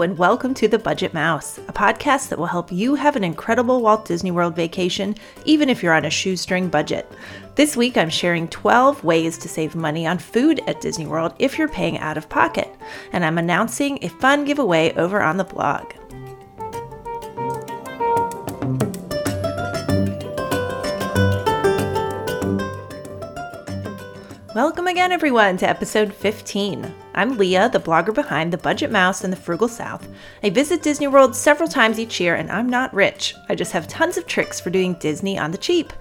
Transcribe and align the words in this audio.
And 0.00 0.16
welcome 0.16 0.54
to 0.54 0.68
The 0.68 0.78
Budget 0.78 1.12
Mouse, 1.12 1.58
a 1.58 1.72
podcast 1.72 2.28
that 2.28 2.38
will 2.38 2.46
help 2.46 2.70
you 2.70 2.94
have 2.94 3.16
an 3.16 3.24
incredible 3.24 3.82
Walt 3.82 4.04
Disney 4.04 4.30
World 4.30 4.54
vacation, 4.54 5.16
even 5.44 5.68
if 5.68 5.82
you're 5.82 5.92
on 5.92 6.04
a 6.04 6.10
shoestring 6.10 6.68
budget. 6.68 7.10
This 7.56 7.76
week, 7.76 7.96
I'm 7.96 8.08
sharing 8.08 8.46
12 8.46 9.02
ways 9.02 9.36
to 9.38 9.48
save 9.48 9.74
money 9.74 10.06
on 10.06 10.18
food 10.18 10.60
at 10.68 10.80
Disney 10.80 11.06
World 11.06 11.34
if 11.40 11.58
you're 11.58 11.66
paying 11.66 11.98
out 11.98 12.16
of 12.16 12.28
pocket, 12.28 12.72
and 13.12 13.24
I'm 13.24 13.38
announcing 13.38 13.98
a 14.02 14.08
fun 14.08 14.44
giveaway 14.44 14.92
over 14.94 15.20
on 15.20 15.36
the 15.36 15.42
blog. 15.42 15.92
Welcome 24.58 24.88
again, 24.88 25.12
everyone, 25.12 25.56
to 25.58 25.68
episode 25.68 26.12
15. 26.12 26.92
I'm 27.14 27.38
Leah, 27.38 27.68
the 27.68 27.78
blogger 27.78 28.12
behind 28.12 28.52
The 28.52 28.58
Budget 28.58 28.90
Mouse 28.90 29.22
and 29.22 29.32
The 29.32 29.36
Frugal 29.36 29.68
South. 29.68 30.08
I 30.42 30.50
visit 30.50 30.82
Disney 30.82 31.06
World 31.06 31.36
several 31.36 31.68
times 31.68 32.00
each 32.00 32.18
year, 32.18 32.34
and 32.34 32.50
I'm 32.50 32.68
not 32.68 32.92
rich. 32.92 33.36
I 33.48 33.54
just 33.54 33.70
have 33.70 33.86
tons 33.86 34.16
of 34.16 34.26
tricks 34.26 34.58
for 34.58 34.70
doing 34.70 34.94
Disney 34.94 35.38
on 35.38 35.52
the 35.52 35.58
cheap. 35.58 35.92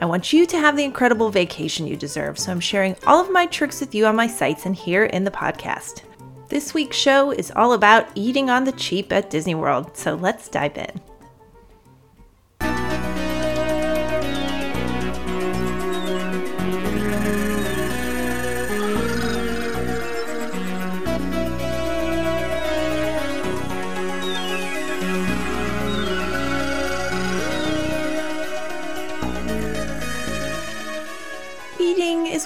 I 0.00 0.04
want 0.04 0.32
you 0.32 0.46
to 0.46 0.58
have 0.60 0.76
the 0.76 0.84
incredible 0.84 1.28
vacation 1.28 1.88
you 1.88 1.96
deserve, 1.96 2.38
so 2.38 2.52
I'm 2.52 2.60
sharing 2.60 2.94
all 3.04 3.20
of 3.20 3.32
my 3.32 3.46
tricks 3.46 3.80
with 3.80 3.96
you 3.96 4.06
on 4.06 4.14
my 4.14 4.28
sites 4.28 4.64
and 4.64 4.76
here 4.76 5.06
in 5.06 5.24
the 5.24 5.32
podcast. 5.32 6.02
This 6.48 6.72
week's 6.72 6.96
show 6.96 7.32
is 7.32 7.50
all 7.56 7.72
about 7.72 8.06
eating 8.14 8.48
on 8.48 8.62
the 8.62 8.70
cheap 8.70 9.12
at 9.12 9.28
Disney 9.28 9.56
World, 9.56 9.96
so 9.96 10.14
let's 10.14 10.48
dive 10.48 10.78
in. 10.78 11.00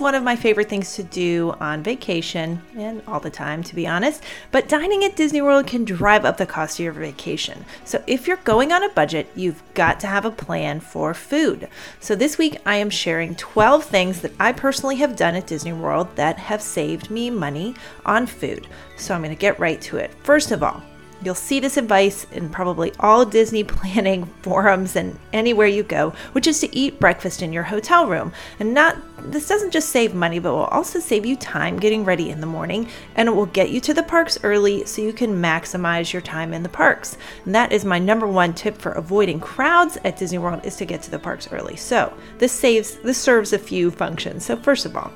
One 0.01 0.15
of 0.15 0.23
my 0.23 0.37
favorite 0.37 0.69
things 0.69 0.95
to 0.95 1.03
do 1.03 1.55
on 1.61 1.83
vacation 1.83 2.63
and 2.77 3.03
all 3.07 3.21
the 3.21 3.31
time, 3.31 3.63
to 3.65 3.75
be 3.75 3.87
honest. 3.87 4.23
But 4.51 4.69
dining 4.69 5.05
at 5.05 5.17
Disney 5.17 5.43
World 5.43 5.67
can 5.67 5.85
drive 5.85 6.25
up 6.25 6.37
the 6.37 6.47
cost 6.47 6.79
of 6.79 6.85
your 6.85 6.93
vacation. 6.93 7.65
So 7.85 8.03
if 8.07 8.27
you're 8.27 8.39
going 8.39 8.73
on 8.73 8.85
a 8.85 8.89
budget, 8.91 9.29
you've 9.35 9.63
got 9.75 10.01
to 10.01 10.07
have 10.07 10.25
a 10.25 10.31
plan 10.31 10.81
for 10.81 11.15
food. 11.15 11.69
So 12.01 12.15
this 12.15 12.39
week, 12.39 12.59
I 12.67 12.77
am 12.77 12.91
sharing 12.91 13.35
12 13.35 13.85
things 13.85 14.21
that 14.21 14.33
I 14.41 14.53
personally 14.53 14.97
have 14.97 15.17
done 15.17 15.35
at 15.35 15.47
Disney 15.47 15.73
World 15.73 16.09
that 16.17 16.39
have 16.39 16.63
saved 16.63 17.11
me 17.11 17.31
money 17.31 17.75
on 18.05 18.27
food. 18.27 18.67
So 18.97 19.15
I'm 19.15 19.23
going 19.23 19.35
to 19.35 19.41
get 19.41 19.59
right 19.59 19.81
to 19.83 19.97
it. 19.97 20.13
First 20.23 20.51
of 20.51 20.63
all, 20.63 20.83
You'll 21.23 21.35
see 21.35 21.59
this 21.59 21.77
advice 21.77 22.27
in 22.33 22.49
probably 22.49 22.93
all 23.01 23.25
Disney 23.25 23.65
planning 23.79 24.27
forums 24.43 24.97
and 24.97 25.19
anywhere 25.33 25.67
you 25.67 25.83
go, 25.83 26.15
which 26.33 26.47
is 26.47 26.61
to 26.61 26.77
eat 26.77 27.01
breakfast 27.01 27.43
in 27.43 27.53
your 27.53 27.65
hotel 27.65 28.07
room. 28.07 28.33
And 28.61 28.73
not 28.73 28.97
this 29.19 29.49
doesn't 29.49 29.73
just 29.73 29.89
save 29.89 30.15
money, 30.15 30.39
but 30.39 30.53
will 30.53 30.65
also 30.67 31.01
save 31.01 31.27
you 31.27 31.37
time 31.37 31.79
getting 31.79 32.05
ready 32.05 32.31
in 32.31 32.41
the 32.41 32.47
morning 32.47 32.89
and 33.17 33.29
it 33.29 33.33
will 33.33 33.47
get 33.47 33.71
you 33.71 33.81
to 33.81 33.95
the 33.95 34.03
parks 34.03 34.39
early 34.45 34.85
so 34.85 35.03
you 35.03 35.13
can 35.13 35.43
maximize 35.43 36.13
your 36.13 36.23
time 36.23 36.55
in 36.55 36.63
the 36.63 36.69
parks. 36.69 37.17
And 37.45 37.55
that 37.55 37.73
is 37.73 37.85
my 37.85 37.99
number 37.99 38.27
one 38.27 38.55
tip 38.55 38.79
for 38.79 38.93
avoiding 38.93 39.41
crowds 39.41 39.99
at 40.05 40.17
Disney 40.17 40.39
World 40.39 40.65
is 40.65 40.77
to 40.77 40.85
get 40.85 41.03
to 41.03 41.11
the 41.11 41.19
parks 41.19 41.51
early. 41.53 41.77
So, 41.77 42.13
this 42.39 42.53
saves 42.53 42.97
this 42.97 43.19
serves 43.19 43.53
a 43.53 43.59
few 43.59 43.91
functions. 43.91 44.47
So, 44.47 44.57
first 44.57 44.87
of 44.87 44.97
all, 44.97 45.13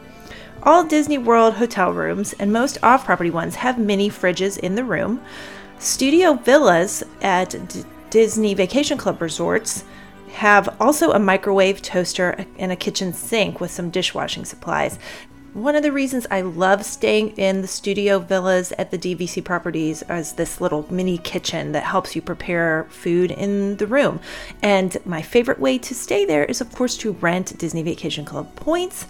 all 0.64 0.84
Disney 0.84 1.19
World 1.19 1.55
hotel 1.55 1.92
rooms 1.92 2.34
and 2.34 2.53
most 2.53 2.78
off-property 2.83 3.30
ones 3.30 3.56
have 3.56 3.78
mini 3.78 4.08
fridges 4.08 4.58
in 4.58 4.75
the 4.75 4.84
room. 4.84 5.20
Studio 5.83 6.35
villas 6.35 7.03
at 7.23 7.51
D- 7.69 7.83
Disney 8.09 8.55
Vacation 8.55 8.97
Club 8.97 9.20
resorts 9.20 9.83
have 10.31 10.77
also 10.81 11.11
a 11.11 11.19
microwave 11.19 11.83
toaster 11.83 12.47
and 12.57 12.70
a 12.70 12.77
kitchen 12.77 13.13
sink 13.13 13.61
with 13.61 13.73
some 13.73 13.91
dishwashing 13.91 14.45
supplies. 14.45 15.01
One 15.55 15.75
of 15.75 15.83
the 15.83 15.91
reasons 15.91 16.25
I 16.31 16.42
love 16.42 16.85
staying 16.85 17.31
in 17.31 17.63
the 17.63 17.67
studio 17.67 18.21
villas 18.21 18.73
at 18.79 18.92
the 18.92 18.97
DVC 18.97 19.42
properties 19.42 20.05
is 20.09 20.35
this 20.35 20.61
little 20.61 20.87
mini 20.89 21.19
kitchen 21.19 21.73
that 21.73 21.83
helps 21.83 22.15
you 22.15 22.23
prepare 22.23 22.87
food 22.89 23.33
in 23.33 23.77
the 23.79 23.89
room. 23.89 24.21
And 24.63 24.97
my 25.05 25.21
favorite 25.21 25.59
way 25.59 25.79
to 25.79 25.97
stay 25.97 26.25
there 26.25 26.45
is, 26.45 26.61
of 26.61 26.73
course, 26.73 26.97
to 26.98 27.11
rent 27.11 27.59
Disney 27.59 27.83
Vacation 27.83 28.25
Club 28.25 28.55
points. 28.55 29.09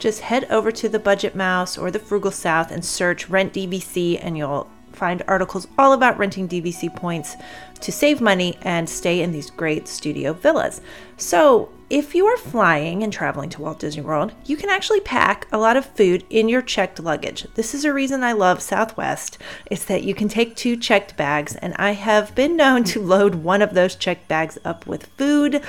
Just 0.00 0.22
head 0.22 0.44
over 0.50 0.72
to 0.72 0.88
the 0.88 0.98
Budget 0.98 1.36
Mouse 1.36 1.78
or 1.78 1.92
the 1.92 2.00
Frugal 2.00 2.32
South 2.32 2.72
and 2.72 2.84
search 2.84 3.30
Rent 3.30 3.52
DVC, 3.52 4.18
and 4.20 4.36
you'll 4.36 4.68
find 4.94 5.22
articles 5.26 5.66
all 5.78 5.92
about 5.92 6.18
renting 6.18 6.48
DVC 6.48 6.94
points 6.94 7.36
to 7.80 7.92
save 7.92 8.20
money 8.20 8.56
and 8.62 8.88
stay 8.88 9.20
in 9.20 9.32
these 9.32 9.50
great 9.50 9.88
studio 9.88 10.32
villas. 10.32 10.80
So, 11.16 11.70
if 11.90 12.14
you 12.14 12.26
are 12.26 12.36
flying 12.38 13.02
and 13.02 13.12
traveling 13.12 13.50
to 13.50 13.60
Walt 13.60 13.78
Disney 13.78 14.02
World, 14.02 14.32
you 14.46 14.56
can 14.56 14.70
actually 14.70 15.00
pack 15.00 15.46
a 15.52 15.58
lot 15.58 15.76
of 15.76 15.84
food 15.84 16.24
in 16.30 16.48
your 16.48 16.62
checked 16.62 16.98
luggage. 16.98 17.46
This 17.54 17.74
is 17.74 17.84
a 17.84 17.92
reason 17.92 18.24
I 18.24 18.32
love 18.32 18.62
Southwest, 18.62 19.36
is 19.70 19.84
that 19.84 20.02
you 20.02 20.14
can 20.14 20.28
take 20.28 20.56
two 20.56 20.76
checked 20.76 21.16
bags, 21.16 21.54
and 21.56 21.74
I 21.74 21.92
have 21.92 22.34
been 22.34 22.56
known 22.56 22.84
to 22.84 23.02
load 23.02 23.36
one 23.36 23.60
of 23.60 23.74
those 23.74 23.96
checked 23.96 24.28
bags 24.28 24.58
up 24.64 24.86
with 24.86 25.06
food 25.18 25.62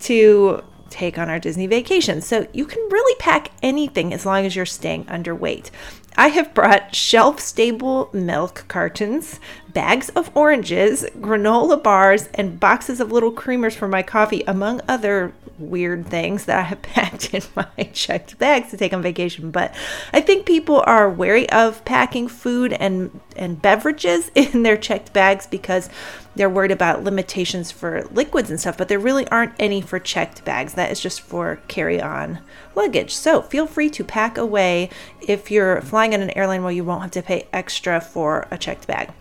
to 0.00 0.62
take 0.88 1.18
on 1.18 1.28
our 1.28 1.38
Disney 1.38 1.66
vacation. 1.66 2.20
So 2.20 2.46
you 2.52 2.64
can 2.64 2.82
really 2.90 3.16
pack 3.18 3.50
anything 3.62 4.14
as 4.14 4.24
long 4.24 4.46
as 4.46 4.54
you're 4.54 4.66
staying 4.66 5.04
underweight. 5.06 5.70
I 6.18 6.28
have 6.28 6.54
brought 6.54 6.94
shelf 6.94 7.40
stable 7.40 8.08
milk 8.12 8.64
cartons, 8.68 9.38
bags 9.74 10.08
of 10.10 10.34
oranges, 10.34 11.04
granola 11.20 11.82
bars, 11.82 12.28
and 12.34 12.58
boxes 12.58 13.00
of 13.00 13.12
little 13.12 13.32
creamers 13.32 13.74
for 13.74 13.86
my 13.86 14.02
coffee, 14.02 14.42
among 14.46 14.80
other 14.88 15.34
weird 15.58 16.06
things 16.06 16.44
that 16.46 16.58
I 16.58 16.62
have 16.62 16.82
packed 16.82 17.34
in 17.34 17.42
my 17.54 17.84
checked 17.92 18.38
bags 18.38 18.70
to 18.70 18.76
take 18.76 18.92
on 18.92 19.02
vacation. 19.02 19.50
But 19.50 19.74
I 20.12 20.20
think 20.20 20.46
people 20.46 20.82
are 20.86 21.10
wary 21.10 21.48
of 21.50 21.84
packing 21.84 22.28
food 22.28 22.72
and, 22.72 23.20
and 23.36 23.60
beverages 23.60 24.30
in 24.34 24.62
their 24.62 24.76
checked 24.76 25.12
bags 25.12 25.46
because 25.46 25.88
they're 26.34 26.50
worried 26.50 26.70
about 26.70 27.02
limitations 27.02 27.70
for 27.70 28.04
liquids 28.12 28.50
and 28.50 28.60
stuff, 28.60 28.76
but 28.76 28.88
there 28.88 28.98
really 28.98 29.26
aren't 29.28 29.54
any 29.58 29.80
for 29.80 29.98
checked 29.98 30.44
bags. 30.44 30.74
That 30.74 30.90
is 30.90 31.00
just 31.00 31.22
for 31.22 31.60
carry 31.66 32.00
on 32.00 32.40
luggage. 32.74 33.14
So 33.14 33.40
feel 33.40 33.66
free 33.66 33.88
to 33.90 34.04
pack 34.04 34.36
away 34.36 34.90
if 35.22 35.50
you're 35.50 35.80
flying 35.80 36.14
on 36.14 36.20
an 36.20 36.36
airline 36.36 36.62
where 36.62 36.72
you 36.72 36.84
won't 36.84 37.02
have 37.02 37.10
to 37.12 37.22
pay 37.22 37.48
extra 37.52 38.00
for 38.00 38.46
a 38.50 38.58
checked 38.58 38.86
bag. 38.86 39.12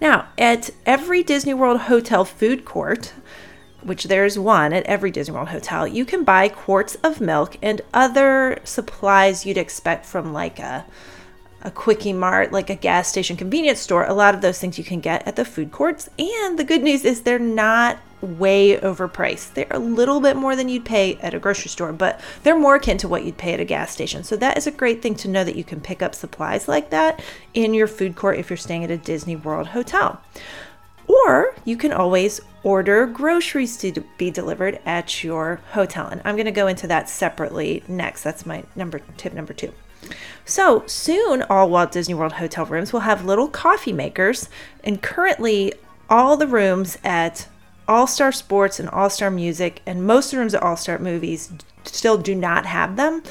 Now, 0.00 0.28
at 0.38 0.70
every 0.84 1.22
Disney 1.22 1.54
World 1.54 1.80
hotel 1.82 2.24
food 2.24 2.64
court, 2.64 3.12
which 3.86 4.04
there's 4.04 4.38
one 4.38 4.72
at 4.72 4.84
every 4.84 5.10
Disney 5.10 5.34
World 5.34 5.48
hotel, 5.48 5.86
you 5.86 6.04
can 6.04 6.24
buy 6.24 6.48
quarts 6.48 6.96
of 6.96 7.20
milk 7.20 7.56
and 7.62 7.80
other 7.94 8.58
supplies 8.64 9.46
you'd 9.46 9.56
expect 9.56 10.04
from 10.04 10.32
like 10.32 10.58
a 10.58 10.84
a 11.62 11.70
quickie 11.70 12.12
mart, 12.12 12.52
like 12.52 12.70
a 12.70 12.76
gas 12.76 13.08
station 13.08 13.36
convenience 13.36 13.80
store. 13.80 14.04
A 14.04 14.14
lot 14.14 14.36
of 14.36 14.40
those 14.40 14.60
things 14.60 14.78
you 14.78 14.84
can 14.84 15.00
get 15.00 15.26
at 15.26 15.34
the 15.34 15.44
food 15.44 15.72
courts. 15.72 16.08
And 16.16 16.58
the 16.58 16.64
good 16.64 16.82
news 16.82 17.04
is 17.04 17.22
they're 17.22 17.40
not 17.40 17.98
way 18.20 18.76
overpriced. 18.76 19.54
They're 19.54 19.66
a 19.70 19.78
little 19.78 20.20
bit 20.20 20.36
more 20.36 20.54
than 20.54 20.68
you'd 20.68 20.84
pay 20.84 21.16
at 21.16 21.34
a 21.34 21.40
grocery 21.40 21.68
store, 21.68 21.92
but 21.92 22.20
they're 22.42 22.58
more 22.58 22.76
akin 22.76 22.98
to 22.98 23.08
what 23.08 23.24
you'd 23.24 23.36
pay 23.36 23.52
at 23.52 23.60
a 23.60 23.64
gas 23.64 23.90
station. 23.90 24.22
So 24.22 24.36
that 24.36 24.56
is 24.56 24.66
a 24.66 24.70
great 24.70 25.02
thing 25.02 25.16
to 25.16 25.28
know 25.28 25.44
that 25.44 25.56
you 25.56 25.64
can 25.64 25.80
pick 25.80 26.02
up 26.02 26.14
supplies 26.14 26.68
like 26.68 26.90
that 26.90 27.22
in 27.52 27.74
your 27.74 27.88
food 27.88 28.16
court 28.16 28.38
if 28.38 28.48
you're 28.48 28.56
staying 28.56 28.84
at 28.84 28.90
a 28.90 28.96
Disney 28.96 29.36
World 29.36 29.68
hotel. 29.68 30.20
Or 31.08 31.54
you 31.64 31.76
can 31.76 31.92
always 31.92 32.40
order 32.62 33.06
groceries 33.06 33.76
to 33.78 34.04
be 34.18 34.30
delivered 34.30 34.80
at 34.84 35.22
your 35.22 35.60
hotel. 35.72 36.08
And 36.08 36.20
I'm 36.24 36.34
going 36.34 36.46
to 36.46 36.52
go 36.52 36.66
into 36.66 36.86
that 36.88 37.08
separately 37.08 37.82
next. 37.86 38.22
That's 38.22 38.44
my 38.44 38.64
number 38.74 39.00
tip 39.16 39.32
number 39.32 39.52
2. 39.52 39.72
So 40.44 40.84
soon, 40.86 41.42
all 41.42 41.70
Walt 41.70 41.92
Disney 41.92 42.14
World 42.14 42.32
hotel 42.32 42.66
rooms 42.66 42.92
will 42.92 43.00
have 43.00 43.24
little 43.24 43.48
coffee 43.48 43.92
makers, 43.92 44.48
and 44.84 45.02
currently, 45.02 45.74
all 46.08 46.36
the 46.36 46.46
rooms 46.46 46.98
at 47.02 47.48
All 47.88 48.06
Star 48.06 48.30
Sports 48.30 48.78
and 48.78 48.88
All 48.90 49.10
Star 49.10 49.30
Music, 49.30 49.82
and 49.86 50.06
most 50.06 50.26
of 50.26 50.30
the 50.32 50.38
rooms 50.38 50.54
at 50.54 50.62
All 50.62 50.76
Star 50.76 50.98
Movies 50.98 51.52
still 51.84 52.16
do 52.16 52.34
not 52.34 52.66
have 52.66 52.96
them. 52.96 53.22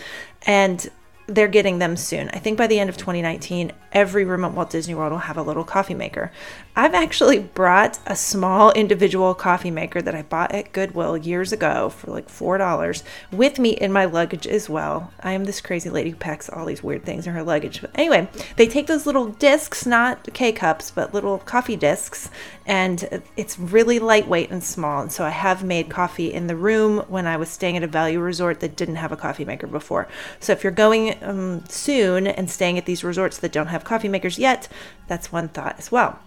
And 0.45 0.89
they're 1.27 1.47
getting 1.47 1.79
them 1.79 1.97
soon. 1.97 2.29
I 2.29 2.39
think 2.39 2.57
by 2.57 2.67
the 2.67 2.79
end 2.79 2.89
of 2.89 2.97
2019, 2.97 3.71
every 3.95 4.25
room 4.25 4.43
at 4.43 4.51
Walt 4.51 4.69
Disney 4.69 4.93
World 4.93 5.13
will 5.13 5.19
have 5.19 5.37
a 5.37 5.41
little 5.41 5.63
coffee 5.63 5.93
maker. 5.93 6.31
I've 6.75 6.93
actually 6.93 7.39
brought 7.39 7.97
a 8.05 8.15
small 8.15 8.73
individual 8.73 9.33
coffee 9.33 9.71
maker 9.71 10.01
that 10.01 10.13
I 10.13 10.21
bought 10.23 10.51
at 10.51 10.73
Goodwill 10.73 11.15
years 11.15 11.53
ago 11.53 11.87
for 11.87 12.11
like 12.11 12.27
$4 12.27 13.03
with 13.31 13.57
me 13.57 13.69
in 13.69 13.93
my 13.93 14.03
luggage 14.03 14.45
as 14.45 14.69
well. 14.69 15.13
I 15.21 15.31
am 15.31 15.45
this 15.45 15.61
crazy 15.61 15.89
lady 15.89 16.09
who 16.09 16.17
packs 16.17 16.49
all 16.49 16.65
these 16.65 16.83
weird 16.83 17.05
things 17.05 17.25
in 17.25 17.33
her 17.33 17.43
luggage. 17.43 17.79
But 17.79 17.91
anyway, 17.95 18.27
they 18.57 18.67
take 18.67 18.87
those 18.87 19.05
little 19.05 19.27
discs, 19.27 19.85
not 19.85 20.33
K 20.33 20.51
cups, 20.51 20.91
but 20.91 21.13
little 21.13 21.37
coffee 21.39 21.77
discs, 21.77 22.29
and 22.65 23.23
it's 23.37 23.57
really 23.57 23.99
lightweight 23.99 24.51
and 24.51 24.61
small. 24.61 25.01
And 25.01 25.11
so 25.11 25.23
I 25.23 25.29
have 25.29 25.63
made 25.63 25.89
coffee 25.89 26.33
in 26.33 26.47
the 26.47 26.57
room 26.57 27.05
when 27.07 27.25
I 27.25 27.37
was 27.37 27.47
staying 27.47 27.77
at 27.77 27.83
a 27.83 27.87
value 27.87 28.19
resort 28.19 28.59
that 28.59 28.75
didn't 28.75 28.95
have 28.95 29.13
a 29.13 29.17
coffee 29.17 29.45
maker 29.45 29.67
before. 29.67 30.09
So 30.41 30.51
if 30.51 30.63
you're 30.63 30.73
going 30.73 31.15
um, 31.23 31.63
soon 31.69 32.27
and 32.27 32.49
staying 32.49 32.77
at 32.77 32.85
these 32.85 33.01
resorts 33.01 33.37
that 33.37 33.53
don't 33.53 33.67
have 33.67 33.84
coffee 33.85 34.09
makers 34.09 34.37
yet, 34.37 34.67
that's 35.07 35.31
one 35.31 35.47
thought 35.47 35.75
as 35.77 35.91
well. 35.91 36.19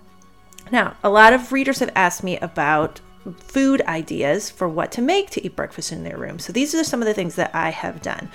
Now, 0.71 0.97
a 1.03 1.11
lot 1.11 1.33
of 1.33 1.53
readers 1.53 1.81
have 1.81 1.93
asked 1.95 2.23
me 2.23 2.39
about 2.39 3.01
food 3.41 3.83
ideas 3.83 4.51
for 4.51 4.69
what 4.69 4.93
to 4.93 5.03
make 5.03 5.31
to 5.31 5.45
eat 5.45 5.57
breakfast 5.57 5.93
in 5.93 6.05
their 6.05 6.17
room. 6.17 6.39
So 6.39 6.53
these 6.53 6.75
are 6.75 6.85
some 6.85 7.03
of 7.03 7.07
the 7.07 7.15
things 7.15 7.35
that 7.35 7.55
I 7.55 7.71
have 7.71 8.03
done. 8.03 8.31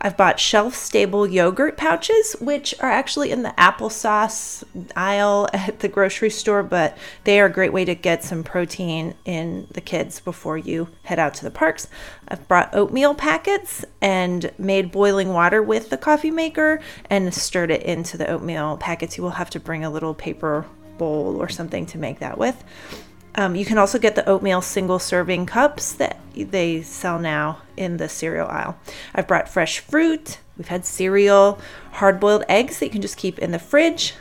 I've 0.00 0.16
bought 0.16 0.38
shelf 0.38 0.74
stable 0.74 1.26
yogurt 1.26 1.76
pouches, 1.76 2.36
which 2.40 2.72
are 2.80 2.90
actually 2.90 3.32
in 3.32 3.42
the 3.42 3.52
applesauce 3.58 4.62
aisle 4.94 5.48
at 5.52 5.80
the 5.80 5.88
grocery 5.88 6.30
store, 6.30 6.62
but 6.62 6.96
they 7.24 7.40
are 7.40 7.46
a 7.46 7.52
great 7.52 7.72
way 7.72 7.84
to 7.84 7.94
get 7.94 8.22
some 8.22 8.44
protein 8.44 9.14
in 9.24 9.66
the 9.72 9.80
kids 9.80 10.20
before 10.20 10.56
you 10.56 10.88
head 11.02 11.18
out 11.18 11.34
to 11.34 11.44
the 11.44 11.50
parks. 11.50 11.88
I've 12.28 12.46
brought 12.46 12.74
oatmeal 12.74 13.14
packets 13.14 13.84
and 14.00 14.52
made 14.56 14.92
boiling 14.92 15.30
water 15.30 15.62
with 15.62 15.90
the 15.90 15.98
coffee 15.98 16.30
maker 16.30 16.80
and 17.10 17.34
stirred 17.34 17.70
it 17.70 17.82
into 17.82 18.16
the 18.16 18.28
oatmeal 18.28 18.76
packets. 18.76 19.16
You 19.16 19.24
will 19.24 19.30
have 19.30 19.50
to 19.50 19.60
bring 19.60 19.84
a 19.84 19.90
little 19.90 20.14
paper 20.14 20.64
bowl 20.96 21.36
or 21.40 21.48
something 21.48 21.86
to 21.86 21.98
make 21.98 22.20
that 22.20 22.38
with. 22.38 22.62
Um, 23.34 23.54
you 23.54 23.64
can 23.64 23.78
also 23.78 23.98
get 23.98 24.14
the 24.14 24.28
oatmeal 24.28 24.60
single 24.60 24.98
serving 24.98 25.46
cups 25.46 25.92
that 25.92 26.18
they 26.34 26.82
sell 26.82 27.18
now 27.18 27.62
in 27.76 27.96
the 27.96 28.08
cereal 28.08 28.48
aisle. 28.48 28.78
I've 29.14 29.28
brought 29.28 29.48
fresh 29.48 29.80
fruit, 29.80 30.38
we've 30.56 30.68
had 30.68 30.84
cereal, 30.84 31.58
hard 31.92 32.18
boiled 32.20 32.44
eggs 32.48 32.78
that 32.78 32.86
you 32.86 32.90
can 32.90 33.02
just 33.02 33.16
keep 33.16 33.38
in 33.38 33.52
the 33.52 33.58
fridge, 33.58 34.14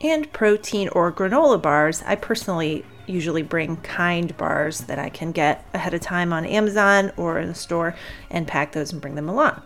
and 0.00 0.32
protein 0.32 0.88
or 0.88 1.12
granola 1.12 1.60
bars. 1.60 2.02
I 2.06 2.16
personally 2.16 2.84
usually 3.06 3.42
bring 3.42 3.76
kind 3.78 4.36
bars 4.36 4.80
that 4.82 4.98
I 4.98 5.08
can 5.08 5.32
get 5.32 5.66
ahead 5.74 5.94
of 5.94 6.00
time 6.00 6.32
on 6.32 6.44
Amazon 6.44 7.12
or 7.16 7.38
in 7.38 7.48
the 7.48 7.54
store 7.54 7.94
and 8.30 8.46
pack 8.46 8.72
those 8.72 8.92
and 8.92 9.00
bring 9.00 9.14
them 9.14 9.28
along. 9.28 9.62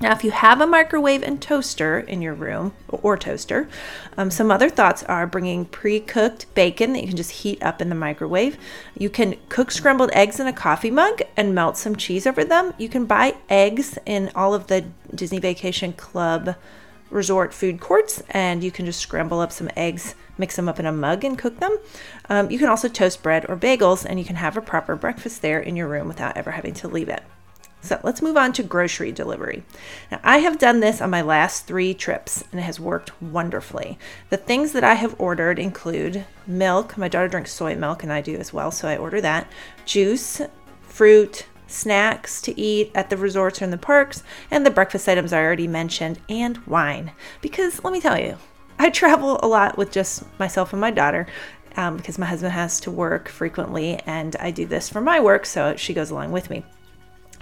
Now, 0.00 0.12
if 0.12 0.24
you 0.24 0.32
have 0.32 0.60
a 0.60 0.66
microwave 0.66 1.22
and 1.22 1.40
toaster 1.40 2.00
in 2.00 2.20
your 2.20 2.34
room 2.34 2.74
or 2.88 3.16
toaster, 3.16 3.68
um, 4.18 4.30
some 4.30 4.50
other 4.50 4.68
thoughts 4.68 5.02
are 5.04 5.26
bringing 5.26 5.64
pre 5.64 6.00
cooked 6.00 6.52
bacon 6.54 6.92
that 6.92 7.00
you 7.02 7.08
can 7.08 7.16
just 7.16 7.30
heat 7.30 7.62
up 7.62 7.80
in 7.80 7.88
the 7.88 7.94
microwave. 7.94 8.58
You 8.98 9.08
can 9.08 9.36
cook 9.48 9.70
scrambled 9.70 10.10
eggs 10.12 10.40
in 10.40 10.46
a 10.46 10.52
coffee 10.52 10.90
mug 10.90 11.22
and 11.36 11.54
melt 11.54 11.76
some 11.76 11.96
cheese 11.96 12.26
over 12.26 12.44
them. 12.44 12.74
You 12.76 12.88
can 12.88 13.06
buy 13.06 13.36
eggs 13.48 13.96
in 14.04 14.30
all 14.34 14.52
of 14.52 14.66
the 14.66 14.84
Disney 15.14 15.38
Vacation 15.38 15.92
Club 15.92 16.56
resort 17.10 17.54
food 17.54 17.80
courts 17.80 18.22
and 18.30 18.64
you 18.64 18.72
can 18.72 18.84
just 18.84 19.00
scramble 19.00 19.38
up 19.38 19.52
some 19.52 19.70
eggs, 19.76 20.16
mix 20.36 20.56
them 20.56 20.68
up 20.68 20.80
in 20.80 20.86
a 20.86 20.92
mug, 20.92 21.24
and 21.24 21.38
cook 21.38 21.60
them. 21.60 21.78
Um, 22.28 22.50
you 22.50 22.58
can 22.58 22.68
also 22.68 22.88
toast 22.88 23.22
bread 23.22 23.46
or 23.48 23.56
bagels 23.56 24.04
and 24.04 24.18
you 24.18 24.24
can 24.24 24.36
have 24.36 24.56
a 24.56 24.60
proper 24.60 24.96
breakfast 24.96 25.40
there 25.40 25.60
in 25.60 25.76
your 25.76 25.86
room 25.86 26.08
without 26.08 26.36
ever 26.36 26.50
having 26.50 26.74
to 26.74 26.88
leave 26.88 27.08
it. 27.08 27.22
So 27.84 28.00
let's 28.02 28.22
move 28.22 28.38
on 28.38 28.54
to 28.54 28.62
grocery 28.62 29.12
delivery. 29.12 29.62
Now, 30.10 30.18
I 30.24 30.38
have 30.38 30.58
done 30.58 30.80
this 30.80 31.02
on 31.02 31.10
my 31.10 31.20
last 31.20 31.66
three 31.66 31.92
trips 31.92 32.42
and 32.50 32.58
it 32.58 32.64
has 32.64 32.80
worked 32.80 33.20
wonderfully. 33.20 33.98
The 34.30 34.38
things 34.38 34.72
that 34.72 34.82
I 34.82 34.94
have 34.94 35.14
ordered 35.20 35.58
include 35.58 36.24
milk. 36.46 36.96
My 36.96 37.08
daughter 37.08 37.28
drinks 37.28 37.52
soy 37.52 37.76
milk 37.76 38.02
and 38.02 38.10
I 38.10 38.22
do 38.22 38.36
as 38.36 38.54
well, 38.54 38.70
so 38.70 38.88
I 38.88 38.96
order 38.96 39.20
that. 39.20 39.46
Juice, 39.84 40.40
fruit, 40.80 41.46
snacks 41.66 42.40
to 42.40 42.58
eat 42.58 42.90
at 42.94 43.10
the 43.10 43.18
resorts 43.18 43.60
or 43.60 43.66
in 43.66 43.70
the 43.70 43.76
parks, 43.76 44.22
and 44.50 44.64
the 44.64 44.70
breakfast 44.70 45.08
items 45.08 45.32
I 45.32 45.42
already 45.42 45.68
mentioned, 45.68 46.20
and 46.28 46.58
wine. 46.66 47.12
Because 47.42 47.82
let 47.84 47.92
me 47.92 48.00
tell 48.00 48.18
you, 48.18 48.38
I 48.78 48.90
travel 48.90 49.38
a 49.42 49.48
lot 49.48 49.76
with 49.76 49.90
just 49.90 50.24
myself 50.38 50.72
and 50.72 50.80
my 50.80 50.90
daughter. 50.90 51.26
Um, 51.76 51.96
because 51.96 52.18
my 52.18 52.26
husband 52.26 52.52
has 52.52 52.78
to 52.80 52.90
work 52.92 53.28
frequently, 53.28 53.98
and 54.06 54.36
I 54.36 54.52
do 54.52 54.64
this 54.64 54.88
for 54.88 55.00
my 55.00 55.18
work, 55.18 55.44
so 55.44 55.74
she 55.74 55.92
goes 55.92 56.10
along 56.10 56.30
with 56.30 56.48
me. 56.48 56.64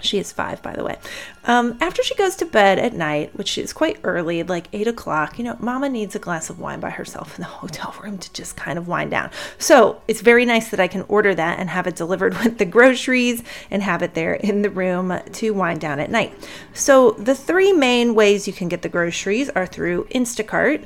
She 0.03 0.19
is 0.19 0.31
five, 0.31 0.61
by 0.61 0.73
the 0.73 0.83
way. 0.83 0.97
Um, 1.45 1.77
after 1.81 2.03
she 2.03 2.15
goes 2.15 2.35
to 2.37 2.45
bed 2.45 2.77
at 2.77 2.93
night, 2.93 3.35
which 3.35 3.57
is 3.57 3.71
quite 3.71 3.99
early, 4.03 4.43
like 4.43 4.67
eight 4.73 4.87
o'clock, 4.87 5.37
you 5.37 5.45
know, 5.45 5.55
Mama 5.59 5.87
needs 5.87 6.13
a 6.13 6.19
glass 6.19 6.49
of 6.49 6.59
wine 6.59 6.79
by 6.79 6.89
herself 6.89 7.37
in 7.37 7.41
the 7.41 7.47
hotel 7.63 7.95
room 8.03 8.17
to 8.17 8.33
just 8.33 8.55
kind 8.55 8.77
of 8.77 8.87
wind 8.87 9.11
down. 9.11 9.31
So 9.57 10.01
it's 10.07 10.21
very 10.21 10.45
nice 10.45 10.69
that 10.69 10.79
I 10.79 10.87
can 10.87 11.03
order 11.07 11.33
that 11.33 11.59
and 11.59 11.69
have 11.69 11.87
it 11.87 11.95
delivered 11.95 12.37
with 12.43 12.57
the 12.57 12.65
groceries 12.65 13.43
and 13.71 13.81
have 13.81 14.01
it 14.01 14.13
there 14.13 14.33
in 14.33 14.61
the 14.61 14.69
room 14.69 15.17
to 15.33 15.51
wind 15.51 15.79
down 15.79 15.99
at 15.99 16.11
night. 16.11 16.33
So 16.73 17.11
the 17.11 17.35
three 17.35 17.71
main 17.71 18.13
ways 18.13 18.45
you 18.45 18.53
can 18.53 18.67
get 18.67 18.81
the 18.81 18.89
groceries 18.89 19.49
are 19.49 19.65
through 19.65 20.05
Instacart. 20.05 20.85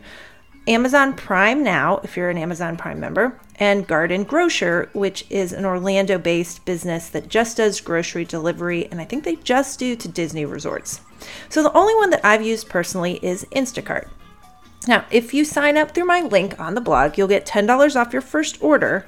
Amazon 0.68 1.14
Prime 1.14 1.64
now, 1.64 2.02
if 2.04 2.18
you're 2.18 2.30
an 2.30 2.38
Amazon 2.38 2.76
Prime 2.76 3.00
member, 3.00 3.40
and 3.60 3.88
Garden 3.88 4.24
Grocer, 4.24 4.90
which 4.94 5.26
is 5.30 5.52
an 5.52 5.66
Orlando 5.66 6.18
based 6.18 6.66
business 6.66 7.10
that 7.10 7.30
just 7.30 7.58
does 7.58 7.82
grocery 7.82 8.26
delivery, 8.26 8.88
and 8.92 9.02
I 9.02 9.06
think 9.06 9.24
they 9.24 9.36
just 9.38 9.80
do 9.80 9.96
to 9.96 10.08
Disney 10.08 10.46
resorts. 10.46 11.02
So 11.50 11.64
the 11.64 11.76
only 11.76 11.96
one 11.96 12.12
that 12.12 12.26
I've 12.26 12.46
used 12.46 12.70
personally 12.70 13.20
is 13.22 13.46
Instacart. 13.52 14.08
Now, 14.88 15.06
if 15.12 15.34
you 15.34 15.44
sign 15.44 15.78
up 15.78 15.92
through 15.92 16.06
my 16.06 16.22
link 16.22 16.60
on 16.60 16.74
the 16.74 16.82
blog, 16.82 17.18
you'll 17.18 17.28
get 17.28 17.46
$10 17.46 17.96
off 17.96 18.14
your 18.14 18.22
first 18.22 18.62
order. 18.62 19.06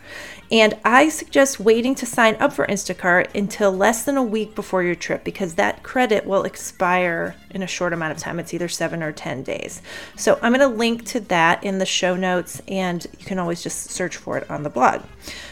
And 0.52 0.78
I 0.84 1.10
suggest 1.10 1.60
waiting 1.60 1.94
to 1.96 2.08
sign 2.08 2.36
up 2.40 2.54
for 2.54 2.66
Instacart 2.66 3.36
until 3.36 3.72
less 3.72 4.04
than 4.04 4.18
a 4.18 4.24
week 4.24 4.56
before 4.56 4.82
your 4.82 4.96
trip 4.96 5.24
because 5.24 5.56
that 5.56 5.84
credit 5.84 6.26
will 6.26 6.44
expire 6.44 7.36
in 7.52 7.62
a 7.62 7.68
short 7.68 7.94
amount 7.94 8.14
of 8.14 8.18
time. 8.18 8.40
It's 8.40 8.54
either 8.54 8.68
seven 8.68 9.04
or 9.04 9.12
10 9.12 9.44
days. 9.44 9.82
So 10.16 10.40
I'm 10.42 10.54
going 10.54 10.68
to 10.68 10.76
link 10.76 11.06
to 11.08 11.20
that 11.22 11.64
in 11.64 11.78
the 11.78 11.86
show 11.86 12.16
notes 12.16 12.62
and 12.68 13.06
you 13.20 13.26
can 13.26 13.38
always 13.38 13.62
just 13.62 13.92
search 13.92 14.18
for 14.18 14.38
it 14.38 14.50
on 14.50 14.64
the 14.64 14.70
blog. 14.72 15.04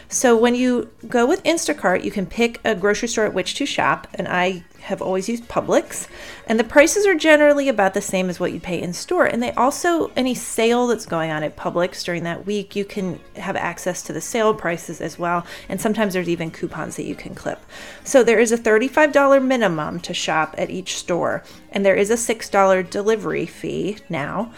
So 0.10 0.38
when 0.38 0.56
you 0.56 0.90
go 1.08 1.28
with 1.28 1.44
Instacart, 1.44 2.04
you 2.04 2.12
can 2.12 2.26
pick 2.26 2.60
a 2.64 2.74
grocery 2.74 3.08
store 3.08 3.26
at 3.26 3.34
which 3.34 3.56
to 3.56 3.66
shop, 3.66 4.08
and 4.14 4.28
I 4.28 4.64
have 4.88 5.02
always 5.02 5.30
used 5.30 5.48
Publix, 5.48 6.08
and 6.48 6.60
the 6.60 6.64
prices 6.64 7.06
are 7.06 7.16
generally 7.16 7.70
about 7.70 7.94
the 7.94 8.02
same 8.02 8.30
as 8.30 8.40
what 8.40 8.54
you 8.54 8.60
pay 8.60 8.82
in 8.82 8.94
store. 8.94 9.26
And 9.26 9.44
they 9.44 9.52
also 9.52 10.12
any 10.16 10.34
sale 10.34 10.88
that's 10.88 11.06
going 11.06 11.30
on 11.30 11.44
at 11.44 11.56
Publix 11.58 12.04
during 12.04 12.24
that 12.24 12.46
week, 12.46 12.76
you 12.76 12.86
can 12.86 13.20
have 13.36 13.56
access 13.56 14.02
to 14.04 14.14
the 14.14 14.22
sale 14.22 14.54
prices 14.54 15.02
as 15.02 15.20
well, 15.20 15.46
and 15.70 15.80
sometimes 15.80 16.14
there's 16.14 16.30
even 16.30 16.52
coupons 16.52 16.96
that 16.96 17.06
you 17.06 17.16
can 17.16 17.36
clip. 17.36 17.60
So 18.04 18.24
there 18.24 18.40
is 18.40 18.52
a 18.52 18.58
$35 18.58 19.44
minimum 19.44 20.00
to 20.02 20.14
shop 20.14 20.56
at 20.58 20.70
each 20.70 20.96
store, 20.96 21.44
and 21.72 21.86
there 21.86 21.96
is 21.96 22.10
a 22.10 22.16
$6 22.16 22.90
delivery 22.90 23.46
fee 23.46 23.98
now. 24.10 24.54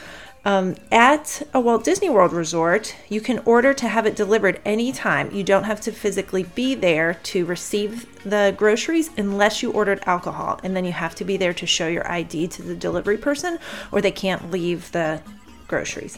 Um, 0.46 0.76
at 0.92 1.42
a 1.54 1.60
Walt 1.60 1.84
Disney 1.84 2.10
World 2.10 2.32
resort, 2.32 2.96
you 3.10 3.20
can 3.20 3.40
order 3.40 3.74
to 3.74 3.88
have 3.88 4.06
it 4.06 4.16
delivered 4.16 4.62
anytime. 4.64 5.32
You 5.32 5.44
don't 5.44 5.66
have 5.66 5.82
to 5.82 5.92
physically 5.92 6.44
be 6.44 6.76
there 6.76 7.16
to 7.24 7.46
receive 7.46 8.08
the 8.24 8.54
groceries 8.58 9.10
unless 9.18 9.62
you 9.62 9.72
ordered 9.72 10.02
alcohol. 10.06 10.60
And 10.64 10.76
then 10.76 10.86
you 10.86 10.94
have 10.94 11.14
to 11.16 11.26
be 11.26 11.36
there 11.36 11.54
to 11.54 11.66
show 11.66 11.88
your 11.88 12.10
ID 12.10 12.48
to 12.48 12.64
the 12.64 12.76
delivery 12.76 13.18
person, 13.18 13.60
or 13.92 14.00
they 14.02 14.12
can't 14.12 14.50
leave 14.50 14.92
the 14.94 15.22
groceries. 15.68 16.18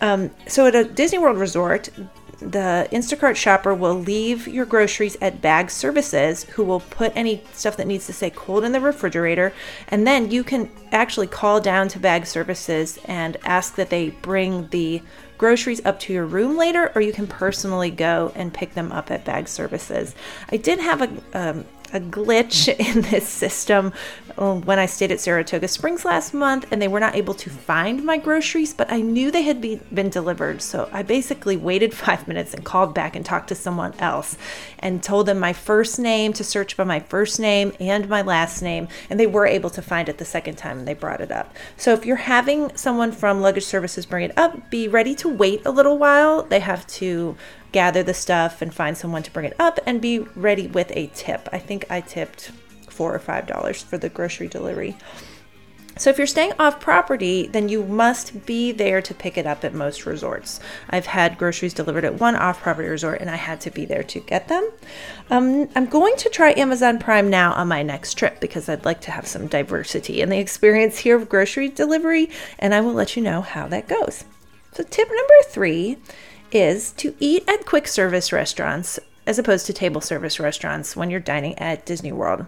Um, 0.00 0.30
so 0.48 0.66
at 0.66 0.74
a 0.74 0.84
Disney 0.84 1.18
World 1.18 1.38
resort, 1.38 1.88
the 2.50 2.88
Instacart 2.92 3.36
shopper 3.36 3.74
will 3.74 3.94
leave 3.94 4.46
your 4.46 4.66
groceries 4.66 5.16
at 5.20 5.40
bag 5.40 5.70
services 5.70 6.44
who 6.44 6.64
will 6.64 6.80
put 6.80 7.12
any 7.16 7.42
stuff 7.52 7.76
that 7.76 7.86
needs 7.86 8.06
to 8.06 8.12
stay 8.12 8.30
cold 8.30 8.64
in 8.64 8.72
the 8.72 8.80
refrigerator. 8.80 9.52
And 9.88 10.06
then 10.06 10.30
you 10.30 10.44
can 10.44 10.70
actually 10.92 11.26
call 11.26 11.60
down 11.60 11.88
to 11.88 11.98
bag 11.98 12.26
services 12.26 12.98
and 13.06 13.36
ask 13.44 13.74
that 13.76 13.90
they 13.90 14.10
bring 14.10 14.68
the 14.68 15.02
groceries 15.38 15.84
up 15.84 15.98
to 16.00 16.12
your 16.12 16.26
room 16.26 16.56
later 16.56 16.92
or 16.94 17.00
you 17.00 17.12
can 17.12 17.26
personally 17.26 17.90
go 17.90 18.32
and 18.34 18.54
pick 18.54 18.74
them 18.74 18.92
up 18.92 19.10
at 19.10 19.24
bag 19.24 19.48
services. 19.48 20.14
I 20.50 20.56
did 20.56 20.78
have 20.78 21.02
a 21.02 21.10
um, 21.32 21.64
a 21.94 22.00
glitch 22.00 22.68
in 22.94 23.02
this 23.02 23.26
system 23.26 23.92
uh, 24.36 24.54
when 24.54 24.78
I 24.78 24.86
stayed 24.86 25.12
at 25.12 25.20
Saratoga 25.20 25.68
Springs 25.68 26.04
last 26.04 26.34
month 26.34 26.66
and 26.70 26.82
they 26.82 26.88
were 26.88 27.00
not 27.00 27.14
able 27.14 27.34
to 27.34 27.48
find 27.48 28.04
my 28.04 28.18
groceries, 28.18 28.74
but 28.74 28.92
I 28.92 29.00
knew 29.00 29.30
they 29.30 29.42
had 29.42 29.60
be, 29.60 29.80
been 29.92 30.10
delivered. 30.10 30.60
So 30.60 30.88
I 30.92 31.02
basically 31.02 31.56
waited 31.56 31.94
five 32.04 32.26
minutes 32.26 32.52
and 32.52 32.64
called 32.64 32.94
back 32.94 33.14
and 33.14 33.24
talked 33.24 33.48
to 33.48 33.54
someone 33.54 33.94
else 34.00 34.36
and 34.80 35.02
told 35.02 35.26
them 35.26 35.38
my 35.38 35.52
first 35.52 35.98
name 35.98 36.32
to 36.34 36.44
search 36.44 36.76
by 36.76 36.84
my 36.84 37.00
first 37.00 37.38
name 37.38 37.72
and 37.78 38.08
my 38.08 38.22
last 38.22 38.60
name. 38.60 38.88
And 39.08 39.18
they 39.18 39.26
were 39.26 39.46
able 39.46 39.70
to 39.70 39.82
find 39.82 40.08
it 40.08 40.18
the 40.18 40.24
second 40.24 40.56
time 40.56 40.80
and 40.80 40.88
they 40.88 40.94
brought 40.94 41.20
it 41.20 41.30
up. 41.30 41.54
So 41.76 41.92
if 41.92 42.04
you're 42.04 42.16
having 42.16 42.76
someone 42.76 43.12
from 43.12 43.40
luggage 43.40 43.64
services 43.64 44.04
bring 44.04 44.24
it 44.24 44.36
up, 44.36 44.68
be 44.70 44.88
ready 44.88 45.14
to 45.16 45.28
wait 45.28 45.64
a 45.64 45.70
little 45.70 45.96
while. 45.96 46.42
They 46.42 46.60
have 46.60 46.86
to 46.88 47.36
gather 47.74 48.04
the 48.04 48.14
stuff 48.14 48.62
and 48.62 48.72
find 48.72 48.96
someone 48.96 49.24
to 49.24 49.32
bring 49.32 49.44
it 49.44 49.56
up 49.58 49.80
and 49.84 50.00
be 50.00 50.20
ready 50.20 50.68
with 50.68 50.92
a 50.94 51.08
tip. 51.08 51.48
I 51.52 51.58
think 51.58 51.84
I 51.90 52.00
tipped 52.00 52.52
four 52.88 53.12
or 53.12 53.18
five 53.18 53.48
dollars 53.48 53.82
for 53.82 53.98
the 53.98 54.08
grocery 54.08 54.46
delivery. 54.46 54.96
So, 55.96 56.10
if 56.10 56.18
you're 56.18 56.26
staying 56.26 56.54
off 56.58 56.80
property, 56.80 57.46
then 57.46 57.68
you 57.68 57.84
must 57.84 58.46
be 58.46 58.72
there 58.72 59.00
to 59.02 59.14
pick 59.14 59.36
it 59.36 59.46
up 59.46 59.64
at 59.64 59.74
most 59.74 60.06
resorts. 60.06 60.58
I've 60.90 61.06
had 61.06 61.38
groceries 61.38 61.74
delivered 61.74 62.04
at 62.04 62.20
one 62.20 62.36
off 62.36 62.60
property 62.62 62.88
resort 62.88 63.20
and 63.20 63.30
I 63.30 63.36
had 63.36 63.60
to 63.62 63.70
be 63.70 63.84
there 63.84 64.02
to 64.04 64.20
get 64.20 64.48
them. 64.48 64.68
Um, 65.30 65.68
I'm 65.74 65.86
going 65.86 66.16
to 66.16 66.28
try 66.28 66.52
Amazon 66.52 66.98
Prime 66.98 67.28
now 67.28 67.52
on 67.52 67.68
my 67.68 67.82
next 67.82 68.14
trip 68.14 68.40
because 68.40 68.68
I'd 68.68 68.84
like 68.84 69.00
to 69.02 69.12
have 69.12 69.26
some 69.26 69.46
diversity 69.46 70.20
in 70.20 70.30
the 70.30 70.38
experience 70.38 70.98
here 70.98 71.16
of 71.16 71.28
grocery 71.28 71.68
delivery, 71.68 72.28
and 72.58 72.72
I 72.72 72.80
will 72.80 72.94
let 72.94 73.16
you 73.16 73.22
know 73.22 73.40
how 73.40 73.66
that 73.68 73.88
goes. 73.88 74.24
So, 74.72 74.82
tip 74.82 75.08
number 75.08 75.34
three 75.48 75.98
is 76.54 76.92
to 76.92 77.14
eat 77.18 77.46
at 77.48 77.66
quick 77.66 77.88
service 77.88 78.32
restaurants 78.32 78.98
as 79.26 79.38
opposed 79.38 79.66
to 79.66 79.72
table 79.72 80.00
service 80.00 80.38
restaurants 80.38 80.96
when 80.96 81.10
you're 81.10 81.20
dining 81.20 81.58
at 81.58 81.84
Disney 81.84 82.12
World. 82.12 82.46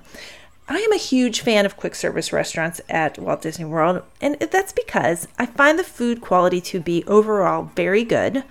I 0.69 0.79
am 0.79 0.93
a 0.93 0.97
huge 0.97 1.41
fan 1.41 1.65
of 1.65 1.77
quick 1.77 1.95
service 1.95 2.33
restaurants 2.33 2.81
at 2.89 3.19
Walt 3.19 3.43
Disney 3.43 3.65
World, 3.65 4.03
and 4.21 4.37
that's 4.39 4.73
because 4.73 5.29
I 5.39 5.47
find 5.47 5.79
the 5.79 5.85
food 5.85 6.21
quality 6.21 6.61
to 6.63 6.81
be 6.81 7.05
overall 7.07 7.71
very 7.77 8.05
good. 8.05 8.43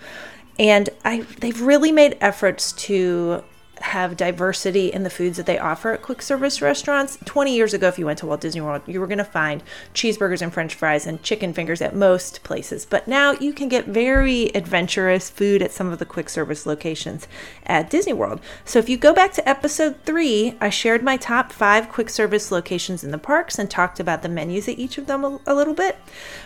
And 0.58 0.90
I 1.04 1.22
they've 1.40 1.60
really 1.60 1.92
made 1.92 2.18
efforts 2.22 2.72
to 2.74 3.44
have 3.86 4.18
diversity 4.18 4.88
in 4.88 5.04
the 5.04 5.10
foods 5.10 5.38
that 5.38 5.46
they 5.46 5.60
offer 5.60 5.92
at 5.92 6.02
quick 6.02 6.22
service 6.22 6.62
restaurants. 6.62 7.18
20 7.26 7.56
years 7.56 7.74
ago, 7.74 7.88
if 7.88 8.00
you 8.00 8.06
went 8.06 8.20
to 8.20 8.26
Walt 8.26 8.42
Disney 8.42 8.62
World, 8.62 8.82
you 8.88 9.00
were 9.00 9.08
going 9.08 9.20
to 9.20 9.24
find 9.24 9.64
cheeseburgers 9.94 10.42
and 10.42 10.52
french 10.52 10.74
fries 10.74 11.06
and 11.06 11.22
chicken 11.22 11.54
fingers 11.54 11.82
at 11.82 11.96
most 11.96 12.44
places. 12.44 12.86
But 12.86 13.08
now 13.08 13.34
you 13.34 13.54
can 13.54 13.70
get 13.70 13.86
very 13.86 14.54
adventurous 14.56 15.30
food 15.30 15.62
at 15.62 15.72
some 15.72 15.92
of 15.92 16.00
the 16.00 16.06
quick 16.06 16.30
service 16.30 16.66
locations 16.66 17.28
at 17.66 17.90
Disney 17.90 18.14
World. 18.14 18.42
So 18.66 18.80
if 18.80 18.90
you 18.90 18.98
go 18.98 19.14
back 19.14 19.34
to 19.34 19.48
episode 19.48 20.02
three, 20.04 20.58
I 20.60 20.70
shared 20.70 21.04
my 21.04 21.16
top 21.18 21.52
five 21.52 21.90
quick 21.90 22.10
service 22.10 22.52
locations 22.52 23.04
in 23.04 23.12
the 23.12 23.18
parks 23.18 23.60
and 23.60 23.70
talked 23.70 24.00
about 24.00 24.24
the 24.24 24.30
menus 24.30 24.68
at 24.68 24.80
each 24.80 24.98
of 24.98 25.06
them 25.06 25.24
a, 25.24 25.40
a 25.46 25.54
little 25.54 25.76
bit. 25.76 25.98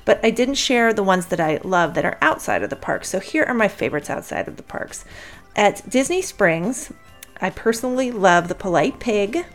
But 0.04 0.20
I 0.24 0.30
didn't 0.30 0.56
share 0.56 0.94
the 0.94 1.04
ones 1.04 1.28
that 1.28 1.40
I 1.40 1.60
love 1.64 1.94
that 1.94 2.06
are 2.06 2.18
outside 2.22 2.64
of 2.64 2.70
the 2.70 2.76
park. 2.76 3.06
So 3.06 3.20
here 3.20 3.46
are 3.46 3.54
my 3.54 3.70
favorites 3.70 4.10
outside 4.10 4.48
of 4.48 4.58
the 4.58 4.64
parks. 4.64 5.06
At 5.56 5.90
Disney 5.90 6.22
Springs, 6.22 6.92
I 7.42 7.50
personally 7.50 8.12
love 8.12 8.48
the 8.48 8.56
Polite 8.56 9.00
Pig, 9.00 9.46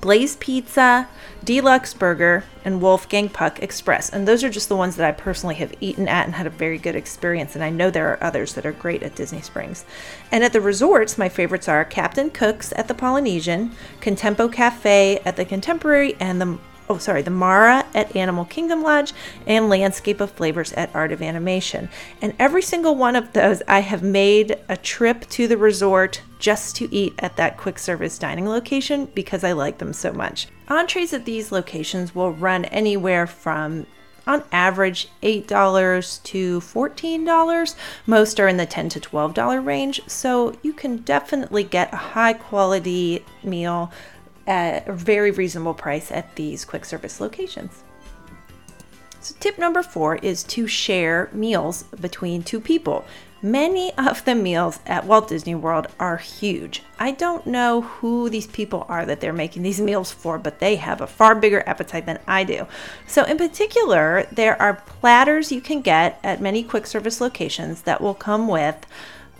Blaze 0.00 0.36
Pizza, 0.36 1.08
Deluxe 1.42 1.94
Burger, 1.94 2.44
and 2.64 2.80
Wolfgang 2.80 3.28
Puck 3.28 3.62
Express. 3.62 4.08
And 4.10 4.26
those 4.26 4.44
are 4.44 4.50
just 4.50 4.68
the 4.68 4.76
ones 4.76 4.96
that 4.96 5.06
I 5.06 5.12
personally 5.12 5.54
have 5.56 5.74
eaten 5.80 6.08
at 6.08 6.26
and 6.26 6.34
had 6.34 6.46
a 6.46 6.50
very 6.50 6.78
good 6.78 6.96
experience. 6.96 7.54
And 7.54 7.64
I 7.64 7.70
know 7.70 7.90
there 7.90 8.08
are 8.10 8.22
others 8.22 8.54
that 8.54 8.66
are 8.66 8.72
great 8.72 9.02
at 9.02 9.14
Disney 9.14 9.40
Springs. 9.40 9.84
And 10.30 10.44
at 10.44 10.52
the 10.52 10.60
resorts, 10.60 11.18
my 11.18 11.28
favorites 11.28 11.68
are 11.68 11.84
Captain 11.84 12.30
Cook's 12.30 12.72
at 12.76 12.88
the 12.88 12.94
Polynesian, 12.94 13.72
Contempo 14.00 14.52
Cafe 14.52 15.20
at 15.24 15.36
the 15.36 15.44
Contemporary, 15.44 16.16
and 16.20 16.40
the 16.40 16.58
oh 16.88 16.98
sorry 16.98 17.22
the 17.22 17.30
mara 17.30 17.84
at 17.94 18.14
animal 18.14 18.44
kingdom 18.44 18.82
lodge 18.82 19.12
and 19.46 19.68
landscape 19.68 20.20
of 20.20 20.30
flavors 20.30 20.72
at 20.74 20.94
art 20.94 21.12
of 21.12 21.22
animation. 21.22 21.88
And 22.20 22.34
every 22.38 22.62
single 22.62 22.94
one 22.94 23.16
of 23.16 23.32
those 23.32 23.62
i 23.68 23.80
have 23.80 24.02
made 24.02 24.58
a 24.68 24.76
trip 24.76 25.28
to 25.30 25.48
the 25.48 25.56
resort 25.56 26.22
just 26.38 26.76
to 26.76 26.94
eat 26.94 27.14
at 27.18 27.36
that 27.36 27.56
quick 27.56 27.78
service 27.78 28.18
dining 28.18 28.48
location 28.48 29.06
because 29.14 29.44
i 29.44 29.52
like 29.52 29.78
them 29.78 29.92
so 29.92 30.12
much. 30.12 30.48
Entrees 30.68 31.12
at 31.12 31.24
these 31.24 31.52
locations 31.52 32.14
will 32.14 32.32
run 32.32 32.64
anywhere 32.66 33.26
from 33.26 33.86
on 34.26 34.42
average 34.50 35.08
$8 35.22 36.22
to 36.24 36.60
$14. 36.60 37.76
Most 38.06 38.40
are 38.40 38.48
in 38.48 38.56
the 38.56 38.66
$10 38.66 38.90
to 38.90 39.00
$12 39.00 39.64
range, 39.64 40.00
so 40.06 40.56
you 40.62 40.72
can 40.72 40.98
definitely 40.98 41.62
get 41.62 41.92
a 41.92 41.96
high 41.96 42.32
quality 42.32 43.24
meal 43.42 43.92
at 44.46 44.88
a 44.88 44.92
very 44.92 45.30
reasonable 45.30 45.74
price 45.74 46.10
at 46.10 46.34
these 46.36 46.64
quick 46.64 46.84
service 46.84 47.20
locations. 47.20 47.82
So, 49.20 49.34
tip 49.40 49.58
number 49.58 49.82
four 49.82 50.16
is 50.16 50.44
to 50.44 50.68
share 50.68 51.30
meals 51.32 51.82
between 52.00 52.42
two 52.44 52.60
people. 52.60 53.04
Many 53.42 53.92
of 53.98 54.24
the 54.24 54.34
meals 54.34 54.80
at 54.86 55.04
Walt 55.04 55.28
Disney 55.28 55.54
World 55.54 55.88
are 55.98 56.16
huge. 56.16 56.82
I 56.98 57.10
don't 57.10 57.46
know 57.46 57.82
who 57.82 58.30
these 58.30 58.46
people 58.46 58.86
are 58.88 59.04
that 59.04 59.20
they're 59.20 59.32
making 59.32 59.62
these 59.62 59.80
meals 59.90 60.10
for, 60.12 60.38
but 60.38 60.58
they 60.58 60.76
have 60.76 61.00
a 61.00 61.06
far 61.06 61.34
bigger 61.34 61.62
appetite 61.66 62.06
than 62.06 62.20
I 62.26 62.44
do. 62.44 62.66
So, 63.06 63.24
in 63.24 63.36
particular, 63.36 64.26
there 64.32 64.60
are 64.62 64.82
platters 65.00 65.50
you 65.50 65.60
can 65.60 65.80
get 65.80 66.20
at 66.22 66.40
many 66.40 66.62
quick 66.62 66.86
service 66.86 67.20
locations 67.20 67.82
that 67.82 68.00
will 68.00 68.14
come 68.14 68.48
with 68.48 68.86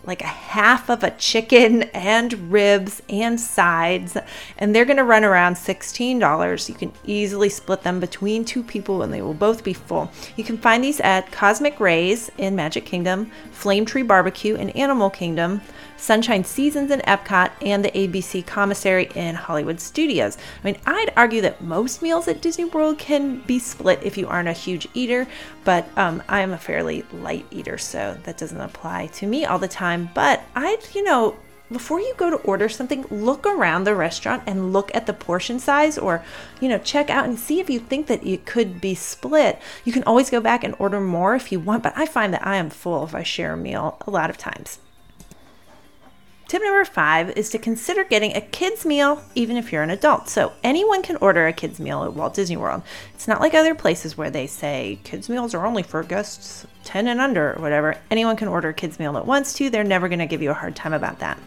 like 0.06 0.22
a 0.22 0.26
half 0.26 0.88
of 0.88 1.02
a 1.02 1.10
chicken 1.12 1.82
and 1.94 2.52
ribs 2.52 3.02
and 3.08 3.40
sides, 3.40 4.16
and 4.58 4.74
they're 4.74 4.84
going 4.84 4.96
to 4.96 5.04
run 5.04 5.24
around 5.24 5.54
$16. 5.54 6.68
You 6.68 6.74
can 6.74 6.92
easily 7.04 7.48
split 7.48 7.82
them 7.82 8.00
between 8.00 8.44
two 8.44 8.62
people 8.62 9.02
and 9.02 9.12
they 9.12 9.22
will 9.22 9.34
both 9.34 9.64
be 9.64 9.72
full. 9.72 10.10
You 10.36 10.44
can 10.44 10.58
find 10.58 10.82
these 10.82 11.00
at 11.00 11.30
Cosmic 11.32 11.80
Rays 11.80 12.30
in 12.38 12.54
Magic 12.54 12.84
Kingdom, 12.84 13.30
Flame 13.50 13.84
Tree 13.84 14.02
Barbecue 14.02 14.54
in 14.54 14.70
Animal 14.70 15.10
Kingdom, 15.10 15.60
Sunshine 15.96 16.44
Seasons 16.44 16.90
in 16.90 17.00
Epcot, 17.00 17.50
and 17.62 17.84
the 17.84 17.90
ABC 17.90 18.46
Commissary 18.46 19.08
in 19.14 19.34
Hollywood 19.34 19.80
Studios. 19.80 20.36
I 20.62 20.64
mean, 20.64 20.78
I'd 20.86 21.12
argue 21.16 21.40
that 21.42 21.62
most 21.62 22.02
meals 22.02 22.28
at 22.28 22.40
Disney 22.40 22.64
World 22.64 22.98
can 22.98 23.40
be 23.40 23.58
split 23.58 24.00
if 24.02 24.16
you 24.16 24.28
aren't 24.28 24.48
a 24.48 24.52
huge 24.52 24.88
eater, 24.94 25.26
but 25.64 25.88
um, 25.96 26.22
I'm 26.28 26.52
a 26.52 26.58
fairly 26.58 27.04
light 27.12 27.46
eater, 27.50 27.78
so 27.78 28.16
that 28.24 28.38
doesn't 28.38 28.60
apply 28.60 29.06
to 29.08 29.26
me 29.26 29.44
all 29.44 29.58
the 29.58 29.68
time. 29.68 30.10
But 30.14 30.42
I'd, 30.54 30.94
you 30.94 31.02
know, 31.04 31.36
before 31.70 31.98
you 31.98 32.14
go 32.16 32.30
to 32.30 32.36
order 32.36 32.68
something, 32.68 33.04
look 33.10 33.44
around 33.44 33.84
the 33.84 33.94
restaurant 33.94 34.44
and 34.46 34.72
look 34.72 34.94
at 34.94 35.06
the 35.06 35.12
portion 35.12 35.58
size 35.58 35.98
or, 35.98 36.22
you 36.60 36.68
know, 36.68 36.78
check 36.78 37.10
out 37.10 37.24
and 37.24 37.38
see 37.38 37.58
if 37.58 37.68
you 37.68 37.80
think 37.80 38.06
that 38.06 38.24
it 38.24 38.46
could 38.46 38.80
be 38.80 38.94
split. 38.94 39.58
You 39.84 39.92
can 39.92 40.04
always 40.04 40.30
go 40.30 40.40
back 40.40 40.62
and 40.62 40.76
order 40.78 41.00
more 41.00 41.34
if 41.34 41.50
you 41.50 41.58
want, 41.58 41.82
but 41.82 41.92
I 41.96 42.06
find 42.06 42.32
that 42.32 42.46
I 42.46 42.56
am 42.56 42.70
full 42.70 43.04
if 43.04 43.14
I 43.14 43.24
share 43.24 43.54
a 43.54 43.56
meal 43.56 43.98
a 44.06 44.10
lot 44.10 44.30
of 44.30 44.38
times. 44.38 44.78
Tip 46.48 46.62
number 46.62 46.84
five 46.84 47.30
is 47.30 47.50
to 47.50 47.58
consider 47.58 48.04
getting 48.04 48.36
a 48.36 48.40
kids' 48.40 48.86
meal 48.86 49.20
even 49.34 49.56
if 49.56 49.72
you're 49.72 49.82
an 49.82 49.90
adult. 49.90 50.28
So 50.28 50.52
anyone 50.62 51.02
can 51.02 51.16
order 51.16 51.48
a 51.48 51.52
kids' 51.52 51.80
meal 51.80 52.04
at 52.04 52.14
Walt 52.14 52.34
Disney 52.34 52.56
World. 52.56 52.82
It's 53.14 53.26
not 53.26 53.40
like 53.40 53.52
other 53.52 53.74
places 53.74 54.16
where 54.16 54.30
they 54.30 54.46
say 54.46 55.00
kids' 55.02 55.28
meals 55.28 55.54
are 55.54 55.66
only 55.66 55.82
for 55.82 56.04
guests 56.04 56.64
10 56.86 57.08
and 57.08 57.20
under 57.20 57.52
or 57.52 57.60
whatever. 57.60 57.98
Anyone 58.10 58.36
can 58.36 58.48
order 58.48 58.70
a 58.70 58.74
kids' 58.74 58.98
meal 58.98 59.18
at 59.18 59.26
once 59.26 59.52
too. 59.52 59.68
They're 59.68 59.84
never 59.84 60.08
going 60.08 60.20
to 60.20 60.26
give 60.26 60.40
you 60.40 60.50
a 60.50 60.54
hard 60.54 60.74
time 60.74 60.94
about 60.94 61.18
that. 61.18 61.38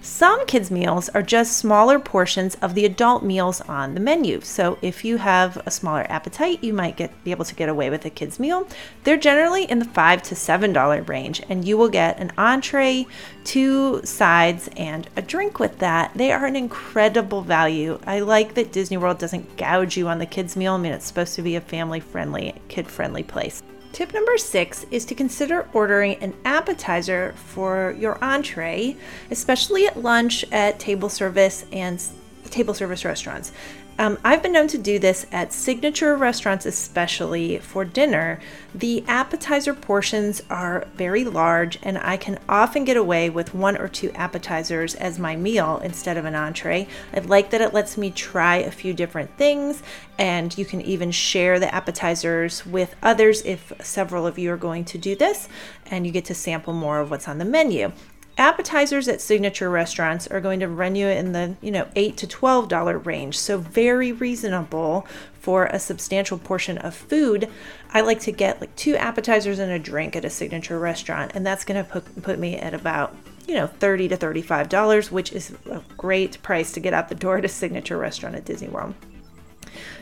Some 0.00 0.46
kids' 0.46 0.70
meals 0.70 1.08
are 1.10 1.22
just 1.22 1.58
smaller 1.58 1.98
portions 1.98 2.54
of 2.56 2.74
the 2.74 2.84
adult 2.84 3.22
meals 3.22 3.60
on 3.62 3.94
the 3.94 4.00
menu. 4.00 4.40
So 4.40 4.78
if 4.80 5.04
you 5.04 5.16
have 5.18 5.60
a 5.66 5.70
smaller 5.70 6.06
appetite, 6.08 6.62
you 6.62 6.72
might 6.72 6.96
get 6.96 7.12
be 7.24 7.30
able 7.32 7.44
to 7.44 7.54
get 7.54 7.68
away 7.68 7.90
with 7.90 8.04
a 8.04 8.10
kids' 8.10 8.38
meal. 8.38 8.66
They're 9.04 9.16
generally 9.16 9.64
in 9.64 9.80
the 9.80 9.84
five 9.84 10.22
to 10.24 10.36
seven 10.36 10.72
dollar 10.72 11.02
range, 11.02 11.42
and 11.48 11.66
you 11.66 11.76
will 11.76 11.88
get 11.88 12.18
an 12.18 12.32
entree, 12.38 13.06
two 13.44 14.00
sides, 14.04 14.68
and 14.76 15.08
a 15.16 15.22
drink 15.22 15.58
with 15.58 15.78
that. 15.80 16.12
They 16.14 16.32
are 16.32 16.46
an 16.46 16.56
incredible 16.56 17.42
value. 17.42 17.98
I 18.06 18.20
like 18.20 18.54
that 18.54 18.72
Disney 18.72 18.96
World 18.96 19.18
doesn't 19.18 19.56
gouge 19.56 19.96
you 19.96 20.08
on 20.08 20.18
the 20.18 20.26
kids' 20.26 20.56
meal. 20.56 20.74
I 20.74 20.78
mean, 20.78 20.92
it's 20.92 21.06
supposed 21.06 21.34
to 21.34 21.42
be 21.42 21.56
a 21.56 21.60
family-friendly, 21.60 22.54
kid-friendly 22.68 23.24
place. 23.24 23.62
Tip 23.98 24.14
number 24.14 24.38
six 24.38 24.86
is 24.92 25.04
to 25.06 25.14
consider 25.16 25.68
ordering 25.72 26.22
an 26.22 26.32
appetizer 26.44 27.32
for 27.32 27.96
your 27.98 28.16
entree, 28.22 28.96
especially 29.28 29.88
at 29.88 30.00
lunch 30.00 30.44
at 30.52 30.78
table 30.78 31.08
service 31.08 31.64
and 31.72 32.00
table 32.48 32.74
service 32.74 33.04
restaurants. 33.04 33.50
Um, 34.00 34.16
I've 34.24 34.44
been 34.44 34.52
known 34.52 34.68
to 34.68 34.78
do 34.78 35.00
this 35.00 35.26
at 35.32 35.52
signature 35.52 36.14
restaurants, 36.14 36.64
especially 36.64 37.58
for 37.58 37.84
dinner. 37.84 38.38
The 38.72 39.02
appetizer 39.08 39.74
portions 39.74 40.40
are 40.48 40.86
very 40.94 41.24
large, 41.24 41.80
and 41.82 41.98
I 41.98 42.16
can 42.16 42.38
often 42.48 42.84
get 42.84 42.96
away 42.96 43.28
with 43.28 43.54
one 43.54 43.76
or 43.76 43.88
two 43.88 44.12
appetizers 44.12 44.94
as 44.94 45.18
my 45.18 45.34
meal 45.34 45.80
instead 45.82 46.16
of 46.16 46.26
an 46.26 46.36
entree. 46.36 46.86
I 47.12 47.18
like 47.18 47.50
that 47.50 47.60
it 47.60 47.74
lets 47.74 47.98
me 47.98 48.12
try 48.12 48.58
a 48.58 48.70
few 48.70 48.94
different 48.94 49.36
things, 49.36 49.82
and 50.16 50.56
you 50.56 50.64
can 50.64 50.80
even 50.80 51.10
share 51.10 51.58
the 51.58 51.74
appetizers 51.74 52.64
with 52.64 52.94
others 53.02 53.42
if 53.44 53.72
several 53.82 54.28
of 54.28 54.38
you 54.38 54.52
are 54.52 54.56
going 54.56 54.84
to 54.84 54.98
do 54.98 55.16
this, 55.16 55.48
and 55.90 56.06
you 56.06 56.12
get 56.12 56.26
to 56.26 56.34
sample 56.34 56.72
more 56.72 57.00
of 57.00 57.10
what's 57.10 57.26
on 57.26 57.38
the 57.38 57.44
menu 57.44 57.90
appetizers 58.38 59.08
at 59.08 59.20
signature 59.20 59.68
restaurants 59.68 60.28
are 60.28 60.40
going 60.40 60.60
to 60.60 60.68
run 60.68 60.94
you 60.94 61.08
in 61.08 61.32
the 61.32 61.56
you 61.60 61.70
know 61.70 61.88
8 61.96 62.16
to 62.16 62.26
12 62.26 62.68
dollar 62.68 62.96
range. 62.96 63.38
So 63.38 63.58
very 63.58 64.12
reasonable 64.12 65.06
for 65.40 65.66
a 65.66 65.78
substantial 65.78 66.38
portion 66.38 66.78
of 66.78 66.94
food. 66.94 67.50
I 67.92 68.00
like 68.00 68.20
to 68.20 68.32
get 68.32 68.60
like 68.60 68.74
two 68.76 68.96
appetizers 68.96 69.58
and 69.58 69.72
a 69.72 69.78
drink 69.78 70.14
at 70.14 70.24
a 70.24 70.30
signature 70.30 70.78
restaurant 70.78 71.32
and 71.34 71.44
that's 71.44 71.64
going 71.64 71.84
to 71.84 71.90
put, 71.90 72.22
put 72.22 72.38
me 72.38 72.56
at 72.56 72.74
about 72.74 73.14
you 73.46 73.54
know 73.54 73.66
30 73.66 74.08
to 74.08 74.16
35 74.16 74.68
dollars 74.68 75.10
which 75.10 75.32
is 75.32 75.52
a 75.70 75.82
great 75.96 76.40
price 76.42 76.72
to 76.72 76.80
get 76.80 76.94
out 76.94 77.08
the 77.08 77.14
door 77.14 77.38
at 77.38 77.44
a 77.44 77.48
signature 77.48 77.98
restaurant 77.98 78.36
at 78.36 78.44
disney 78.44 78.68
world. 78.68 78.94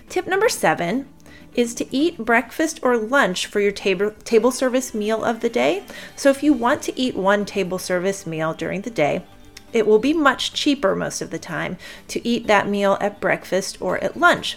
Tip 0.09 0.27
number 0.27 0.49
seven 0.49 1.09
is 1.57 1.75
to 1.75 1.97
eat 1.97 2.19
breakfast 2.19 2.79
or 2.83 2.97
lunch 2.97 3.47
for 3.47 3.61
your 3.61 3.73
table, 3.73 4.13
table 4.25 4.53
service 4.53 4.95
meal 4.95 5.25
of 5.25 5.41
the 5.41 5.49
day. 5.49 5.83
So 6.15 6.31
if 6.31 6.43
you 6.43 6.53
want 6.53 6.83
to 6.83 6.99
eat 6.99 7.17
one 7.17 7.45
table 7.45 7.79
service 7.79 8.27
meal 8.27 8.55
during 8.55 8.83
the 8.83 8.91
day, 8.91 9.25
it 9.73 9.87
will 9.87 9.99
be 9.99 10.13
much 10.13 10.53
cheaper 10.53 10.95
most 10.95 11.21
of 11.21 11.31
the 11.31 11.39
time 11.39 11.77
to 12.09 12.27
eat 12.27 12.47
that 12.47 12.69
meal 12.69 12.97
at 13.01 13.21
breakfast 13.21 13.79
or 13.81 14.03
at 14.03 14.17
lunch 14.17 14.57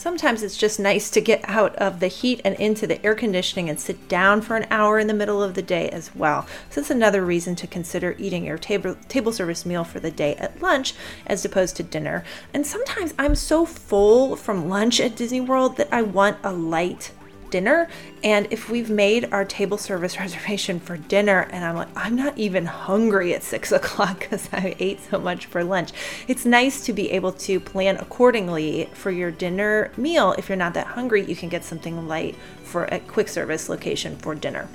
Sometimes 0.00 0.42
it's 0.42 0.56
just 0.56 0.80
nice 0.80 1.10
to 1.10 1.20
get 1.20 1.46
out 1.46 1.76
of 1.76 2.00
the 2.00 2.06
heat 2.06 2.40
and 2.42 2.54
into 2.54 2.86
the 2.86 3.04
air 3.04 3.14
conditioning 3.14 3.68
and 3.68 3.78
sit 3.78 4.08
down 4.08 4.40
for 4.40 4.56
an 4.56 4.66
hour 4.70 4.98
in 4.98 5.08
the 5.08 5.12
middle 5.12 5.42
of 5.42 5.52
the 5.52 5.60
day 5.60 5.90
as 5.90 6.16
well. 6.16 6.46
So 6.70 6.80
that's 6.80 6.90
another 6.90 7.22
reason 7.22 7.54
to 7.56 7.66
consider 7.66 8.16
eating 8.16 8.46
your 8.46 8.56
table 8.56 8.96
table 9.08 9.30
service 9.30 9.66
meal 9.66 9.84
for 9.84 10.00
the 10.00 10.10
day 10.10 10.36
at 10.36 10.62
lunch 10.62 10.94
as 11.26 11.44
opposed 11.44 11.76
to 11.76 11.82
dinner. 11.82 12.24
And 12.54 12.66
sometimes 12.66 13.12
I'm 13.18 13.34
so 13.34 13.66
full 13.66 14.36
from 14.36 14.70
lunch 14.70 15.00
at 15.00 15.16
Disney 15.16 15.42
World 15.42 15.76
that 15.76 15.92
I 15.92 16.00
want 16.00 16.38
a 16.42 16.50
light 16.50 17.12
dinner. 17.50 17.88
And 18.22 18.46
if 18.50 18.70
we've 18.70 18.90
made 18.90 19.32
our 19.32 19.44
table 19.44 19.78
service 19.78 20.18
reservation 20.18 20.80
for 20.80 20.96
dinner 20.96 21.48
and 21.50 21.64
I'm 21.64 21.76
like, 21.76 21.88
I'm 21.96 22.16
not 22.16 22.36
even 22.38 22.66
hungry 22.66 23.34
at 23.34 23.42
six 23.42 23.72
o'clock 23.78 24.20
because 24.20 24.48
I 24.52 24.76
ate 24.78 25.00
so 25.00 25.18
much 25.18 25.46
for 25.46 25.62
lunch, 25.64 25.92
it's 26.28 26.44
nice 26.44 26.84
to 26.86 26.92
be 26.92 27.10
able 27.10 27.32
to 27.32 27.60
plan 27.60 27.96
accordingly 27.96 28.88
for 28.94 29.10
your 29.10 29.30
dinner 29.30 29.92
meal. 29.96 30.32
If 30.38 30.48
you're 30.48 30.56
not 30.56 30.74
that 30.74 30.88
hungry, 30.88 31.24
you 31.24 31.36
can 31.36 31.48
get 31.48 31.64
something 31.64 32.08
light 32.08 32.36
for 32.62 32.84
a 32.84 33.00
quick 33.00 33.28
service 33.28 33.68
location 33.68 34.16
for 34.16 34.34
dinner. 34.34 34.68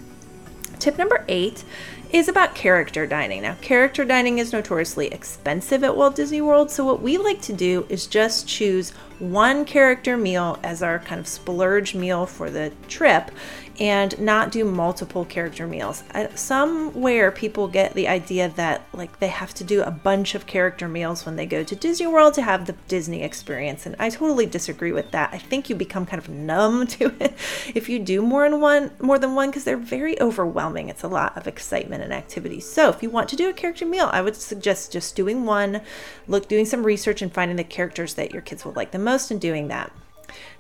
Tip 0.80 0.98
number 0.98 1.24
eight 1.28 1.64
is 2.12 2.28
about 2.28 2.56
character 2.56 3.06
dining. 3.06 3.42
Now, 3.42 3.56
character 3.62 4.06
dining 4.06 4.40
is 4.40 4.54
notoriously 4.54 5.08
expensive 5.08 5.84
at 5.84 5.96
Walt 5.96 6.16
Disney 6.16 6.42
World, 6.42 6.72
so 6.72 6.86
what 6.86 7.02
we 7.02 7.18
like 7.18 7.42
to 7.42 7.54
do 7.54 7.86
is 7.90 8.08
just 8.08 8.48
choose 8.48 8.92
one 9.20 9.66
character 9.66 10.18
meal 10.18 10.60
as 10.64 10.84
our 10.84 11.00
kind 11.00 11.20
of 11.20 11.28
splurge 11.28 11.96
meal 11.96 12.26
for 12.26 12.50
the 12.50 12.72
trip 12.88 13.32
and 13.80 14.18
not 14.20 14.52
do 14.52 14.64
multiple 14.64 15.26
character 15.26 15.68
meals. 15.68 16.04
Somewhere 16.36 17.32
people 17.32 17.68
get 17.68 17.94
the 17.94 18.08
idea 18.08 18.50
that 18.50 18.84
like 18.94 19.20
they 19.20 19.28
have 19.28 19.54
to 19.56 19.64
do 19.64 19.82
a 19.82 19.92
bunch 19.92 20.36
of 20.36 20.46
character 20.46 20.88
meals 20.88 21.26
when 21.26 21.36
they 21.36 21.46
go 21.46 21.64
to 21.64 21.76
Disney 21.76 22.08
World 22.08 22.34
to 22.36 22.42
have 22.42 22.66
the 22.66 22.76
Disney 22.88 23.24
experience 23.24 23.86
and 23.86 23.96
I 24.00 24.10
totally 24.10 24.46
disagree 24.46 24.92
with 24.92 25.12
that. 25.12 25.32
I 25.34 25.38
think 25.38 25.70
you 25.70 25.76
become 25.76 26.06
kind 26.06 26.22
of 26.22 26.30
numb 26.30 26.88
to 26.96 27.14
it 27.20 27.34
if 27.74 27.90
you 27.90 28.00
do 28.00 28.22
more 28.22 28.50
than 28.50 28.62
one 28.62 28.92
more 29.00 29.20
than 29.20 29.36
one 29.36 29.50
because 29.50 29.64
they're 29.64 29.78
very 29.78 30.20
overwhelming. 30.22 30.90
It's 30.90 31.04
a 31.04 31.08
lot 31.08 31.38
of 31.38 31.48
excitement 31.48 32.04
and 32.04 32.14
activity. 32.14 32.60
So, 32.60 32.90
if 32.90 33.04
you 33.04 33.10
want 33.10 33.30
to 33.30 33.36
do 33.36 33.50
a 33.50 33.54
character 33.54 33.86
meal, 33.86 34.10
I 34.12 34.22
would 34.22 34.36
suggest 34.36 34.92
just 34.92 35.16
doing 35.16 35.46
one, 35.46 35.82
look 36.28 36.48
doing 36.48 36.66
some 36.66 36.86
research 36.86 37.22
and 37.22 37.34
finding 37.34 37.58
the 37.58 37.64
characters 37.64 38.14
that 38.16 38.32
your 38.32 38.42
kids 38.42 38.66
will 38.66 38.74
like 38.74 38.92
the 38.92 39.00
most 39.00 39.32
and 39.32 39.40
doing 39.40 39.68
that. 39.68 39.92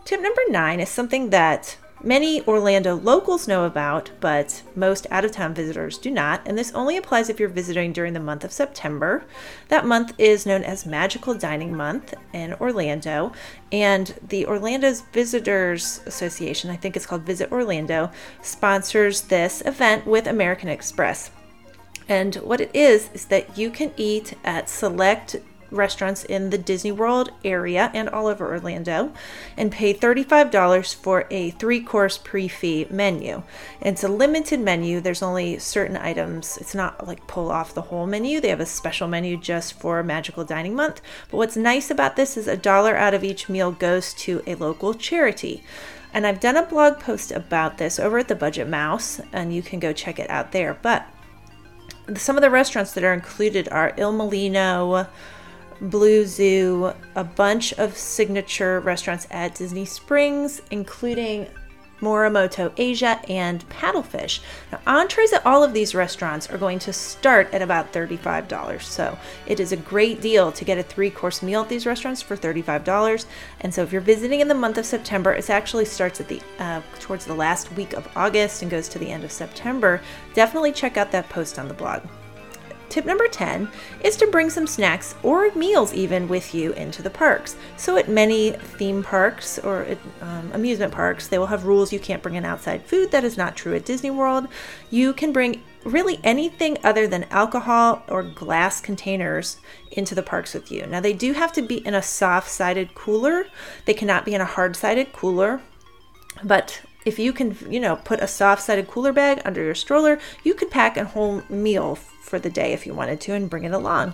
Tip 0.03 0.21
number 0.21 0.41
9 0.49 0.79
is 0.79 0.89
something 0.89 1.31
that 1.31 1.77
Many 2.05 2.45
Orlando 2.45 2.95
locals 2.95 3.47
know 3.47 3.65
about, 3.65 4.11
but 4.19 4.61
most 4.75 5.07
out 5.09 5.25
of 5.25 5.31
town 5.31 5.55
visitors 5.55 5.97
do 5.97 6.11
not, 6.11 6.47
and 6.47 6.55
this 6.55 6.71
only 6.73 6.97
applies 6.97 7.29
if 7.29 7.39
you're 7.39 7.49
visiting 7.49 7.93
during 7.93 8.13
the 8.13 8.19
month 8.19 8.43
of 8.43 8.51
September. 8.51 9.25
That 9.69 9.87
month 9.87 10.13
is 10.19 10.45
known 10.45 10.63
as 10.63 10.85
Magical 10.85 11.33
Dining 11.33 11.75
Month 11.75 12.13
in 12.31 12.53
Orlando, 12.53 13.31
and 13.71 14.13
the 14.27 14.45
Orlando's 14.45 15.01
Visitors 15.13 16.01
Association, 16.05 16.69
I 16.69 16.75
think 16.75 16.95
it's 16.95 17.07
called 17.07 17.23
Visit 17.23 17.51
Orlando, 17.51 18.11
sponsors 18.43 19.21
this 19.21 19.63
event 19.65 20.05
with 20.05 20.27
American 20.27 20.69
Express. 20.69 21.31
And 22.07 22.35
what 22.35 22.61
it 22.61 22.69
is, 22.71 23.09
is 23.15 23.25
that 23.25 23.57
you 23.57 23.71
can 23.71 23.91
eat 23.97 24.35
at 24.43 24.69
select 24.69 25.37
restaurants 25.71 26.23
in 26.23 26.49
the 26.49 26.57
Disney 26.57 26.91
World 26.91 27.31
area 27.43 27.91
and 27.93 28.09
all 28.09 28.27
over 28.27 28.47
Orlando 28.53 29.11
and 29.57 29.71
pay 29.71 29.93
$35 29.93 30.95
for 30.95 31.25
a 31.29 31.51
three 31.51 31.81
course 31.81 32.17
prix 32.17 32.47
fixe 32.47 32.91
menu. 32.91 33.43
It's 33.81 34.03
a 34.03 34.07
limited 34.07 34.59
menu, 34.59 35.01
there's 35.01 35.23
only 35.23 35.59
certain 35.59 35.97
items. 35.97 36.57
It's 36.57 36.75
not 36.75 37.07
like 37.07 37.27
pull 37.27 37.51
off 37.51 37.73
the 37.73 37.83
whole 37.83 38.07
menu, 38.07 38.39
they 38.39 38.49
have 38.49 38.59
a 38.59 38.65
special 38.65 39.07
menu 39.07 39.37
just 39.37 39.73
for 39.73 40.03
Magical 40.03 40.43
Dining 40.43 40.75
Month. 40.75 41.01
But 41.29 41.37
what's 41.37 41.57
nice 41.57 41.89
about 41.89 42.15
this 42.15 42.37
is 42.37 42.47
a 42.47 42.57
dollar 42.57 42.95
out 42.95 43.13
of 43.13 43.23
each 43.23 43.49
meal 43.49 43.71
goes 43.71 44.13
to 44.15 44.41
a 44.47 44.55
local 44.55 44.93
charity. 44.93 45.63
And 46.13 46.25
I've 46.25 46.39
done 46.39 46.55
a 46.55 46.63
blog 46.63 47.01
post 47.01 47.33
about 47.33 47.77
this 47.77 47.99
over 47.99 48.19
at 48.19 48.29
the 48.29 48.35
Budget 48.35 48.69
Mouse, 48.69 49.19
and 49.33 49.53
you 49.53 49.61
can 49.61 49.81
go 49.81 49.91
check 49.91 50.17
it 50.17 50.29
out 50.29 50.53
there. 50.53 50.77
But 50.81 51.05
some 52.15 52.37
of 52.37 52.41
the 52.41 52.49
restaurants 52.49 52.93
that 52.93 53.03
are 53.03 53.13
included 53.13 53.67
are 53.69 53.93
Il 53.97 54.13
Mulino, 54.13 55.07
Blue 55.81 56.25
Zoo, 56.25 56.93
a 57.15 57.23
bunch 57.23 57.73
of 57.73 57.97
signature 57.97 58.79
restaurants 58.79 59.27
at 59.31 59.55
Disney 59.55 59.85
Springs, 59.85 60.61
including 60.71 61.47
Morimoto 62.01 62.71
Asia 62.77 63.19
and 63.29 63.67
Paddlefish. 63.69 64.41
Now, 64.71 64.79
entrees 64.85 65.33
at 65.33 65.45
all 65.45 65.63
of 65.63 65.73
these 65.73 65.95
restaurants 65.95 66.49
are 66.49 66.57
going 66.57 66.79
to 66.79 66.93
start 66.93 67.53
at 67.53 67.61
about 67.61 67.93
$35. 67.93 68.81
So 68.81 69.17
it 69.47 69.59
is 69.59 69.71
a 69.71 69.77
great 69.77 70.21
deal 70.21 70.51
to 70.51 70.65
get 70.65 70.77
a 70.77 70.83
three 70.83 71.09
course 71.09 71.41
meal 71.41 71.61
at 71.61 71.69
these 71.69 71.85
restaurants 71.85 72.21
for 72.21 72.35
$35. 72.35 73.25
And 73.61 73.73
so 73.73 73.81
if 73.81 73.91
you're 73.91 74.01
visiting 74.01 74.41
in 74.41 74.47
the 74.47 74.53
month 74.53 74.77
of 74.77 74.85
September, 74.85 75.33
it 75.33 75.49
actually 75.49 75.85
starts 75.85 76.19
at 76.19 76.27
the 76.27 76.41
uh, 76.59 76.81
towards 76.99 77.25
the 77.25 77.35
last 77.35 77.71
week 77.73 77.93
of 77.93 78.07
August 78.15 78.61
and 78.61 78.71
goes 78.71 78.87
to 78.89 78.99
the 78.99 79.09
end 79.09 79.23
of 79.23 79.31
September. 79.31 80.01
Definitely 80.33 80.73
check 80.73 80.97
out 80.97 81.11
that 81.11 81.29
post 81.29 81.57
on 81.57 81.67
the 81.67 81.73
blog. 81.73 82.01
Tip 82.89 83.05
number 83.05 83.27
10 83.27 83.69
is 84.01 84.15
to 84.17 84.27
bring 84.27 84.49
some 84.49 84.67
snacks 84.67 85.15
or 85.23 85.51
meals 85.53 85.93
even 85.93 86.27
with 86.27 86.53
you 86.53 86.71
into 86.73 87.01
the 87.01 87.09
parks. 87.09 87.55
So, 87.77 87.97
at 87.97 88.07
many 88.07 88.51
theme 88.51 89.03
parks 89.03 89.59
or 89.59 89.85
um, 90.21 90.51
amusement 90.53 90.93
parks, 90.93 91.27
they 91.27 91.37
will 91.37 91.47
have 91.47 91.65
rules 91.65 91.91
you 91.91 91.99
can't 91.99 92.21
bring 92.21 92.35
in 92.35 92.45
outside 92.45 92.83
food. 92.83 93.11
That 93.11 93.23
is 93.23 93.37
not 93.37 93.55
true 93.55 93.75
at 93.75 93.85
Disney 93.85 94.11
World. 94.11 94.47
You 94.89 95.13
can 95.13 95.31
bring 95.33 95.61
really 95.83 96.19
anything 96.23 96.77
other 96.83 97.07
than 97.07 97.25
alcohol 97.25 98.03
or 98.07 98.23
glass 98.23 98.81
containers 98.81 99.57
into 99.91 100.15
the 100.15 100.23
parks 100.23 100.53
with 100.53 100.71
you. 100.71 100.85
Now, 100.85 100.99
they 100.99 101.13
do 101.13 101.33
have 101.33 101.51
to 101.53 101.61
be 101.61 101.85
in 101.85 101.95
a 101.95 102.01
soft 102.01 102.49
sided 102.49 102.95
cooler, 102.95 103.47
they 103.85 103.93
cannot 103.93 104.25
be 104.25 104.33
in 104.33 104.41
a 104.41 104.45
hard 104.45 104.75
sided 104.75 105.13
cooler. 105.13 105.61
But 106.43 106.81
if 107.05 107.19
you 107.19 107.31
can, 107.31 107.55
you 107.69 107.79
know, 107.79 107.95
put 107.97 108.19
a 108.19 108.27
soft 108.27 108.63
sided 108.63 108.87
cooler 108.87 109.13
bag 109.13 109.41
under 109.45 109.63
your 109.63 109.75
stroller, 109.75 110.19
you 110.43 110.53
could 110.53 110.71
pack 110.71 110.97
a 110.97 111.05
whole 111.05 111.43
meal 111.49 111.97
for 112.25 112.39
the 112.39 112.49
day 112.49 112.73
if 112.73 112.87
you 112.87 112.93
wanted 112.93 113.21
to 113.21 113.33
and 113.33 113.49
bring 113.49 113.65
it 113.65 113.71
along. 113.71 114.13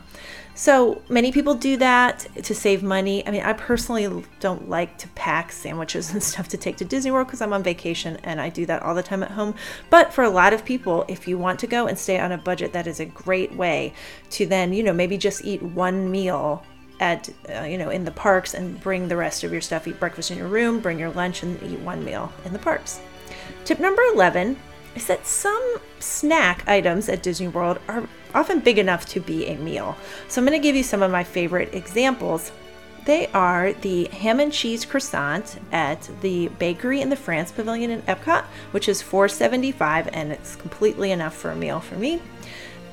So 0.54 1.02
many 1.08 1.32
people 1.32 1.56
do 1.56 1.78
that 1.78 2.28
to 2.44 2.54
save 2.54 2.84
money. 2.84 3.26
I 3.26 3.32
mean, 3.32 3.42
I 3.42 3.54
personally 3.54 4.26
don't 4.42 4.70
like 4.70 4.98
to 4.98 5.08
pack 5.10 5.52
sandwiches 5.54 6.12
and 6.14 6.22
stuff 6.22 6.50
to 6.50 6.58
take 6.58 6.76
to 6.78 6.86
Disney 6.86 7.12
World 7.12 7.28
because 7.28 7.42
I'm 7.42 7.54
on 7.54 7.64
vacation 7.64 8.18
and 8.24 8.42
I 8.42 8.50
do 8.50 8.66
that 8.66 8.84
all 8.84 8.94
the 8.94 9.02
time 9.02 9.24
at 9.24 9.32
home. 9.32 9.56
But 9.90 10.14
for 10.14 10.26
a 10.26 10.30
lot 10.30 10.54
of 10.54 10.66
people, 10.66 11.06
if 11.08 11.28
you 11.28 11.38
want 11.38 11.60
to 11.62 11.68
go 11.68 11.88
and 11.88 11.98
stay 11.98 12.20
on 12.20 12.34
a 12.34 12.38
budget, 12.38 12.74
that 12.74 12.86
is 12.86 13.00
a 13.00 13.06
great 13.06 13.54
way 13.54 13.94
to 14.32 14.46
then, 14.46 14.74
you 14.74 14.84
know, 14.84 14.94
maybe 14.94 15.18
just 15.18 15.46
eat 15.46 15.62
one 15.62 16.12
meal 16.12 16.64
at 17.00 17.28
uh, 17.50 17.64
you 17.64 17.80
know 17.80 17.90
in 17.90 18.06
the 18.06 18.12
parks 18.12 18.54
and 18.54 18.80
bring 18.82 19.08
the 19.08 19.18
rest 19.18 19.44
of 19.44 19.52
your 19.52 19.60
stuff 19.60 19.88
eat 19.88 20.00
breakfast 20.00 20.30
in 20.30 20.38
your 20.38 20.48
room 20.48 20.80
bring 20.80 21.00
your 21.00 21.10
lunch 21.10 21.42
and 21.42 21.60
eat 21.64 21.80
one 21.80 22.06
meal 22.06 22.32
in 22.46 22.54
the 22.54 22.60
parks 22.60 23.02
tip 23.66 23.80
number 23.80 24.04
11 24.14 24.56
is 24.96 25.08
that 25.08 25.26
some 25.26 25.78
snack 26.00 26.68
items 26.68 27.08
at 27.10 27.24
Disney 27.24 27.48
World 27.48 27.80
are 27.88 28.08
often 28.34 28.60
big 28.60 28.78
enough 28.78 29.06
to 29.08 29.20
be 29.20 29.48
a 29.48 29.58
meal. 29.58 29.96
So 30.28 30.42
I'm 30.42 30.48
going 30.48 30.60
to 30.60 30.64
give 30.64 30.76
you 30.76 30.84
some 30.84 31.02
of 31.02 31.12
my 31.12 31.24
favorite 31.24 31.74
examples. 31.74 32.52
They 33.06 33.28
are 33.28 33.74
the 33.74 34.06
ham 34.06 34.40
and 34.40 34.54
cheese 34.54 34.86
croissant 34.86 35.60
at 35.72 36.08
the 36.22 36.50
bakery 36.60 37.02
in 37.02 37.10
the 37.10 37.16
France 37.16 37.52
Pavilion 37.52 37.90
in 37.90 38.02
Epcot, 38.04 38.44
which 38.72 38.88
is 38.88 39.02
$4.75 39.02 40.10
and 40.14 40.32
it's 40.32 40.56
completely 40.56 41.12
enough 41.12 41.36
for 41.36 41.52
a 41.52 41.56
meal 41.56 41.80
for 41.80 41.96
me. 41.96 42.22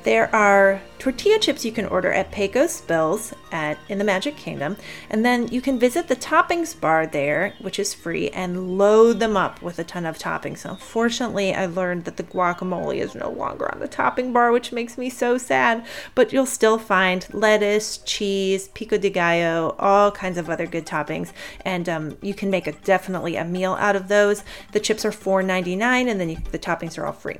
There 0.03 0.33
are 0.33 0.81
tortilla 0.97 1.39
chips 1.39 1.65
you 1.65 1.73
can 1.73 1.85
order 1.85 2.11
at 2.11 2.31
Pecos 2.31 2.79
Bills 2.79 3.33
at 3.51 3.77
in 3.89 3.97
the 3.97 4.05
Magic 4.05 4.37
Kingdom, 4.37 4.77
and 5.09 5.25
then 5.25 5.49
you 5.49 5.59
can 5.59 5.77
visit 5.77 6.07
the 6.07 6.15
toppings 6.15 6.79
bar 6.79 7.05
there, 7.05 7.53
which 7.59 7.79
is 7.79 7.93
free, 7.93 8.29
and 8.29 8.77
load 8.77 9.19
them 9.19 9.35
up 9.35 9.61
with 9.61 9.77
a 9.77 9.83
ton 9.83 10.05
of 10.05 10.17
toppings. 10.17 10.63
Unfortunately, 10.63 11.53
I 11.53 11.65
learned 11.65 12.05
that 12.05 12.15
the 12.15 12.23
guacamole 12.23 12.95
is 12.95 13.13
no 13.13 13.29
longer 13.29 13.69
on 13.69 13.79
the 13.79 13.89
topping 13.89 14.31
bar, 14.31 14.53
which 14.53 14.71
makes 14.71 14.97
me 14.97 15.09
so 15.09 15.37
sad. 15.37 15.85
But 16.15 16.31
you'll 16.31 16.45
still 16.45 16.77
find 16.77 17.27
lettuce, 17.33 17.97
cheese, 17.97 18.69
pico 18.69 18.97
de 18.97 19.09
gallo, 19.09 19.75
all 19.79 20.11
kinds 20.11 20.37
of 20.37 20.49
other 20.49 20.65
good 20.65 20.85
toppings, 20.85 21.33
and 21.65 21.89
um, 21.89 22.17
you 22.21 22.33
can 22.33 22.49
make 22.49 22.67
a 22.67 22.71
definitely 22.71 23.35
a 23.35 23.43
meal 23.43 23.73
out 23.73 23.97
of 23.97 24.07
those. 24.07 24.45
The 24.71 24.79
chips 24.79 25.03
are 25.03 25.11
$4.99, 25.11 26.09
and 26.09 26.21
then 26.21 26.29
you, 26.29 26.37
the 26.51 26.59
toppings 26.59 26.97
are 26.97 27.05
all 27.05 27.11
free. 27.11 27.39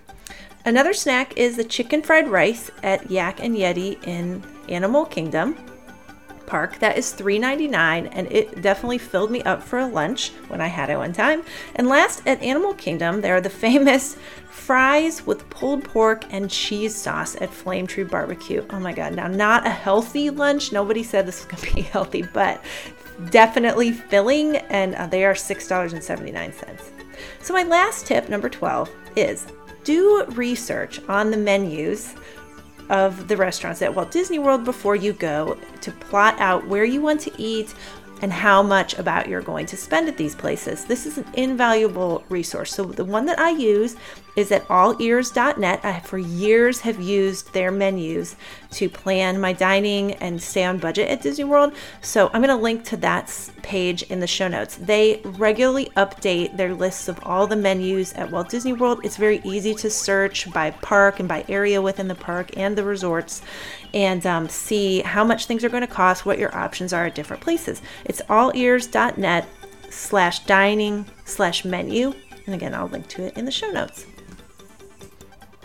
Another 0.66 0.94
snack 0.94 1.38
is 1.38 1.56
the 1.56 1.64
chicken 1.64 2.02
fried 2.02 2.28
rice 2.28 2.70
at 2.84 3.10
Yak 3.10 3.42
and 3.42 3.56
Yeti 3.56 4.06
in 4.06 4.44
Animal 4.68 5.06
Kingdom 5.06 5.56
Park. 6.46 6.80
That 6.80 6.98
is 6.98 7.14
$3.99 7.14 8.10
and 8.12 8.32
it 8.32 8.62
definitely 8.62 8.98
filled 8.98 9.32
me 9.32 9.42
up 9.44 9.64
for 9.64 9.80
a 9.80 9.88
lunch 9.88 10.32
when 10.48 10.60
I 10.60 10.68
had 10.68 10.90
it 10.90 10.98
one 10.98 11.14
time. 11.14 11.44
And 11.76 11.88
last 11.88 12.24
at 12.28 12.42
Animal 12.42 12.74
Kingdom, 12.74 13.22
there 13.22 13.36
are 13.36 13.42
the 13.42 13.50
famous 13.68 14.18
fries 14.50 15.26
with 15.26 15.50
pulled 15.50 15.84
pork 15.86 16.26
and 16.32 16.50
cheese 16.50 16.94
sauce 16.94 17.36
at 17.40 17.54
Flame 17.54 17.88
Tree 17.88 18.04
Barbecue. 18.04 18.66
Oh 18.72 18.80
my 18.80 18.94
god, 18.94 19.16
now 19.16 19.28
not 19.28 19.66
a 19.66 19.72
healthy 19.72 20.30
lunch. 20.30 20.72
Nobody 20.74 21.04
said 21.04 21.26
this 21.26 21.46
was 21.46 21.46
going 21.46 21.70
to 21.70 21.76
be 21.76 21.82
healthy, 21.94 22.24
but 22.24 22.64
definitely 23.30 23.92
filling 23.92 24.58
and 24.58 24.96
uh, 24.96 25.08
they 25.08 25.24
are 25.24 25.34
$6.79. 25.34 26.82
So 27.42 27.54
my 27.54 27.64
last 27.64 28.06
tip, 28.08 28.28
number 28.28 28.50
12, 28.50 28.90
is 29.16 29.48
do 29.84 30.26
research 30.30 31.02
on 31.08 31.32
the 31.32 31.38
menus 31.38 32.16
of 32.90 33.28
the 33.28 33.38
restaurants 33.38 33.82
at 33.82 33.94
Walt 33.94 34.12
Disney 34.12 34.40
World 34.40 34.66
before 34.66 34.96
you 34.96 35.14
go 35.14 35.58
to 35.82 35.92
plot 35.92 36.40
out 36.40 36.68
where 36.68 36.86
you 36.86 37.02
want 37.02 37.22
to 37.22 37.32
eat 37.42 37.74
and 38.22 38.34
how 38.34 38.62
much 38.62 38.98
about 38.98 39.28
you're 39.28 39.42
going 39.42 39.66
to 39.68 39.78
spend 39.78 40.10
at 40.10 40.18
these 40.18 40.36
places. 40.36 40.86
This 40.86 41.06
is 41.06 41.18
an 41.18 41.26
invaluable 41.34 42.24
resource. 42.30 42.74
So 42.74 42.84
the 42.84 43.06
one 43.06 43.26
that 43.28 43.40
I 43.40 43.52
use 43.52 43.96
is 44.36 44.52
at 44.52 44.68
allears.net. 44.68 45.84
I 45.84 46.00
for 46.00 46.18
years 46.18 46.82
have 46.82 47.02
used 47.02 47.54
their 47.54 47.72
menus 47.72 48.36
to 48.72 48.90
plan 48.90 49.40
my 49.40 49.54
dining 49.54 50.14
and 50.14 50.42
stay 50.42 50.64
on 50.64 50.78
budget 50.78 51.10
at 51.10 51.22
Disney 51.22 51.44
World. 51.44 51.74
So 52.02 52.30
I'm 52.34 52.42
going 52.42 52.56
to 52.56 52.62
link 52.62 52.84
to 52.86 52.98
that 52.98 53.50
page 53.62 54.04
in 54.04 54.20
the 54.20 54.28
show 54.28 54.48
notes. 54.48 54.76
They 54.76 55.22
regularly 55.24 55.92
update 55.98 56.58
their 56.58 56.74
lists 56.74 57.08
of 57.08 57.20
all 57.24 57.48
the 57.48 57.56
menus 57.56 58.14
at 58.14 58.32
Walt 58.32 58.50
Disney 58.50 58.74
World. 58.74 59.02
It's 59.04 59.18
very 59.18 59.42
easy 59.44 59.74
to 59.76 59.90
search 59.90 60.52
by 60.54 60.72
park 60.72 61.20
and 61.20 61.28
by 61.28 61.46
area 61.50 61.82
within 61.82 62.08
the 62.08 62.16
park 62.16 62.56
and 62.58 62.78
the 62.78 62.84
resorts 62.84 63.42
and 63.94 64.26
um, 64.26 64.48
see 64.50 65.02
how 65.02 65.24
much 65.24 65.46
things 65.46 65.64
are 65.64 65.70
going 65.70 65.82
to 65.82 65.88
cost, 65.88 66.26
what 66.26 66.40
your 66.40 66.56
options 66.56 66.94
are 66.94 67.06
at 67.06 67.16
different 67.16 67.42
places. 67.42 67.82
It's 68.06 68.22
allears.net 68.30 69.48
slash 69.90 70.40
dining 70.46 71.06
slash 71.26 71.66
menu. 71.66 72.14
And 72.46 72.56
again, 72.56 72.74
I'll 72.74 72.88
link 72.88 73.08
to 73.10 73.24
it 73.24 73.38
in 73.38 73.46
the 73.46 73.52
show 73.52 73.70
notes. 73.72 74.06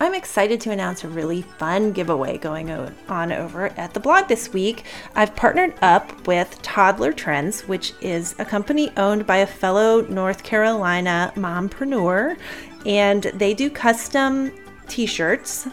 I'm 0.01 0.15
excited 0.15 0.61
to 0.63 0.73
announce 0.73 1.05
a 1.05 1.09
really 1.09 1.43
fun 1.43 1.93
giveaway 1.93 2.37
going 2.39 2.69
on 2.69 3.31
over 3.31 3.67
at 3.79 3.95
the 3.95 4.01
blog 4.01 4.27
this 4.27 4.53
week. 4.53 4.85
I've 5.15 5.37
partnered 5.37 5.75
up 5.83 6.27
with 6.27 6.61
Toddler 6.63 7.13
Trends, 7.13 7.63
which 7.69 7.95
is 8.01 8.35
a 8.41 8.45
company 8.45 8.91
owned 8.97 9.25
by 9.25 9.37
a 9.37 9.47
fellow 9.47 10.01
North 10.03 10.43
Carolina 10.43 11.33
mompreneur, 11.37 12.37
and 12.85 13.23
they 13.35 13.55
do 13.55 13.71
custom 13.71 14.51
t 14.89 15.07
shirts 15.07 15.69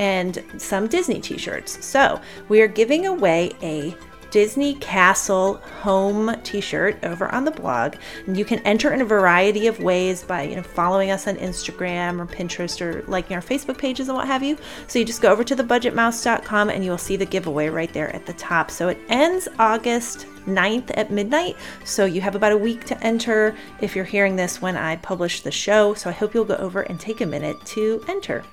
and 0.00 0.42
some 0.58 0.88
Disney 0.88 1.20
t 1.20 1.38
shirts. 1.38 1.84
So 1.84 2.20
we 2.48 2.60
are 2.62 2.68
giving 2.68 3.06
away 3.06 3.52
a 3.62 3.94
Disney 4.30 4.74
Castle 4.74 5.54
home 5.82 6.34
t-shirt 6.42 7.02
over 7.04 7.28
on 7.34 7.44
the 7.44 7.50
blog. 7.50 7.96
And 8.26 8.36
you 8.36 8.44
can 8.44 8.60
enter 8.60 8.92
in 8.92 9.00
a 9.00 9.04
variety 9.04 9.66
of 9.66 9.80
ways 9.80 10.22
by, 10.22 10.42
you 10.42 10.56
know, 10.56 10.62
following 10.62 11.10
us 11.10 11.26
on 11.26 11.36
Instagram 11.36 12.20
or 12.20 12.26
Pinterest 12.26 12.80
or 12.80 13.02
liking 13.08 13.36
our 13.36 13.42
Facebook 13.42 13.78
pages 13.78 14.08
and 14.08 14.16
what 14.16 14.26
have 14.26 14.42
you. 14.42 14.56
So 14.86 14.98
you 14.98 15.04
just 15.04 15.22
go 15.22 15.30
over 15.30 15.44
to 15.44 15.56
thebudgetmouse.com 15.56 16.70
and 16.70 16.84
you 16.84 16.90
will 16.90 16.98
see 16.98 17.16
the 17.16 17.26
giveaway 17.26 17.68
right 17.68 17.92
there 17.92 18.14
at 18.14 18.26
the 18.26 18.32
top. 18.34 18.70
So 18.70 18.88
it 18.88 18.98
ends 19.08 19.48
August 19.58 20.26
9th 20.46 20.90
at 20.94 21.10
midnight. 21.10 21.56
So 21.84 22.04
you 22.04 22.20
have 22.20 22.34
about 22.34 22.52
a 22.52 22.58
week 22.58 22.84
to 22.86 23.04
enter 23.04 23.56
if 23.80 23.94
you're 23.94 24.04
hearing 24.04 24.36
this 24.36 24.62
when 24.62 24.76
I 24.76 24.96
publish 24.96 25.42
the 25.42 25.50
show. 25.50 25.94
So 25.94 26.10
I 26.10 26.12
hope 26.12 26.34
you'll 26.34 26.44
go 26.44 26.56
over 26.56 26.82
and 26.82 26.98
take 26.98 27.20
a 27.20 27.26
minute 27.26 27.64
to 27.66 28.04
enter. 28.08 28.44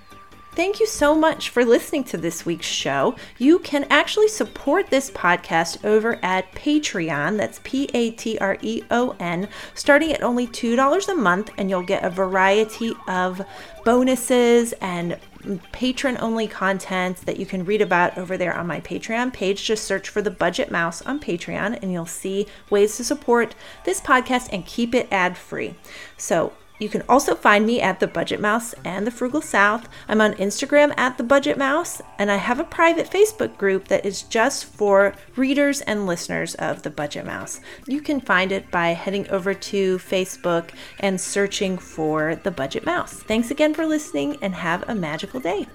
Thank 0.58 0.80
you 0.80 0.88
so 0.88 1.13
much 1.13 1.50
for 1.50 1.63
listening 1.63 2.04
to 2.06 2.17
this 2.17 2.43
week's 2.43 2.65
show. 2.65 3.15
You 3.38 3.60
can 3.60 3.86
actually 3.91 4.28
support 4.28 4.89
this 4.89 5.12
podcast 5.12 5.86
over 5.86 6.17
at 6.24 6.52
Patreon. 6.54 7.38
That's 7.38 7.60
P 7.63 7.88
A 7.93 8.10
T 8.10 8.39
R 8.39 8.58
E 8.63 8.82
O 8.89 9.15
N, 9.20 9.50
starting 9.76 10.12
at 10.13 10.24
only 10.24 10.48
$2 10.48 11.10
a 11.10 11.13
month, 11.13 11.52
and 11.60 11.70
you'll 11.70 11.84
get 11.84 12.04
a 12.04 12.10
variety 12.10 12.93
of 13.08 13.46
bonuses 13.86 14.74
and 14.82 15.20
patron 15.74 16.17
only 16.20 16.48
content 16.48 17.17
that 17.28 17.38
you 17.38 17.46
can 17.46 17.63
read 17.63 17.84
about 17.84 18.17
over 18.17 18.36
there 18.36 18.58
on 18.58 18.65
my 18.65 18.82
Patreon 18.82 19.32
page. 19.32 19.63
Just 19.63 19.84
search 19.84 20.10
for 20.10 20.24
the 20.24 20.32
Budget 20.32 20.72
Mouse 20.72 21.04
on 21.04 21.20
Patreon, 21.20 21.84
and 21.84 21.93
you'll 21.93 22.08
see 22.08 22.48
ways 22.72 22.98
to 22.98 23.04
support 23.04 23.54
this 23.86 24.02
podcast 24.02 24.50
and 24.52 24.65
keep 24.65 24.96
it 24.96 25.08
ad 25.12 25.38
free. 25.38 25.76
So, 26.17 26.54
you 26.80 26.90
can 26.90 27.04
also 27.10 27.36
find 27.36 27.66
me 27.66 27.82
at 27.82 28.00
The 28.00 28.08
Budget 28.08 28.40
Mouse 28.40 28.74
and 28.86 29.06
The 29.06 29.12
Frugal 29.12 29.42
South. 29.42 29.90
I'm 30.08 30.22
on 30.22 30.34
Instagram 30.34 30.94
at 30.98 31.18
The 31.18 31.24
Budget 31.24 31.58
Mouse, 31.58 32.02
and 32.20 32.30
I 32.32 32.36
have 32.36 32.60
a 32.60 32.63
private 32.63 33.10
Facebook 33.10 33.58
group 33.58 33.88
that 33.88 34.06
is 34.06 34.24
just 34.24 34.66
for 34.66 35.13
readers 35.36 35.82
and 35.82 36.06
listeners 36.06 36.56
of 36.56 36.84
The 36.84 36.90
Budget 36.90 37.26
Mouse. 37.26 37.60
You 37.88 38.02
can 38.02 38.22
find 38.22 38.52
it 38.52 38.70
by 38.70 38.90
heading 38.90 39.30
over 39.30 39.54
to 39.54 39.98
Facebook 39.98 40.70
and 41.00 41.20
searching 41.20 41.78
for 41.78 42.36
The 42.36 42.52
Budget 42.52 42.86
Mouse. 42.86 43.13
Thanks 43.13 43.52
again 43.52 43.74
for 43.74 43.86
listening, 43.86 44.38
and 44.42 44.54
have 44.54 44.88
a 44.88 44.96
magical 44.96 45.40
day. 45.40 45.68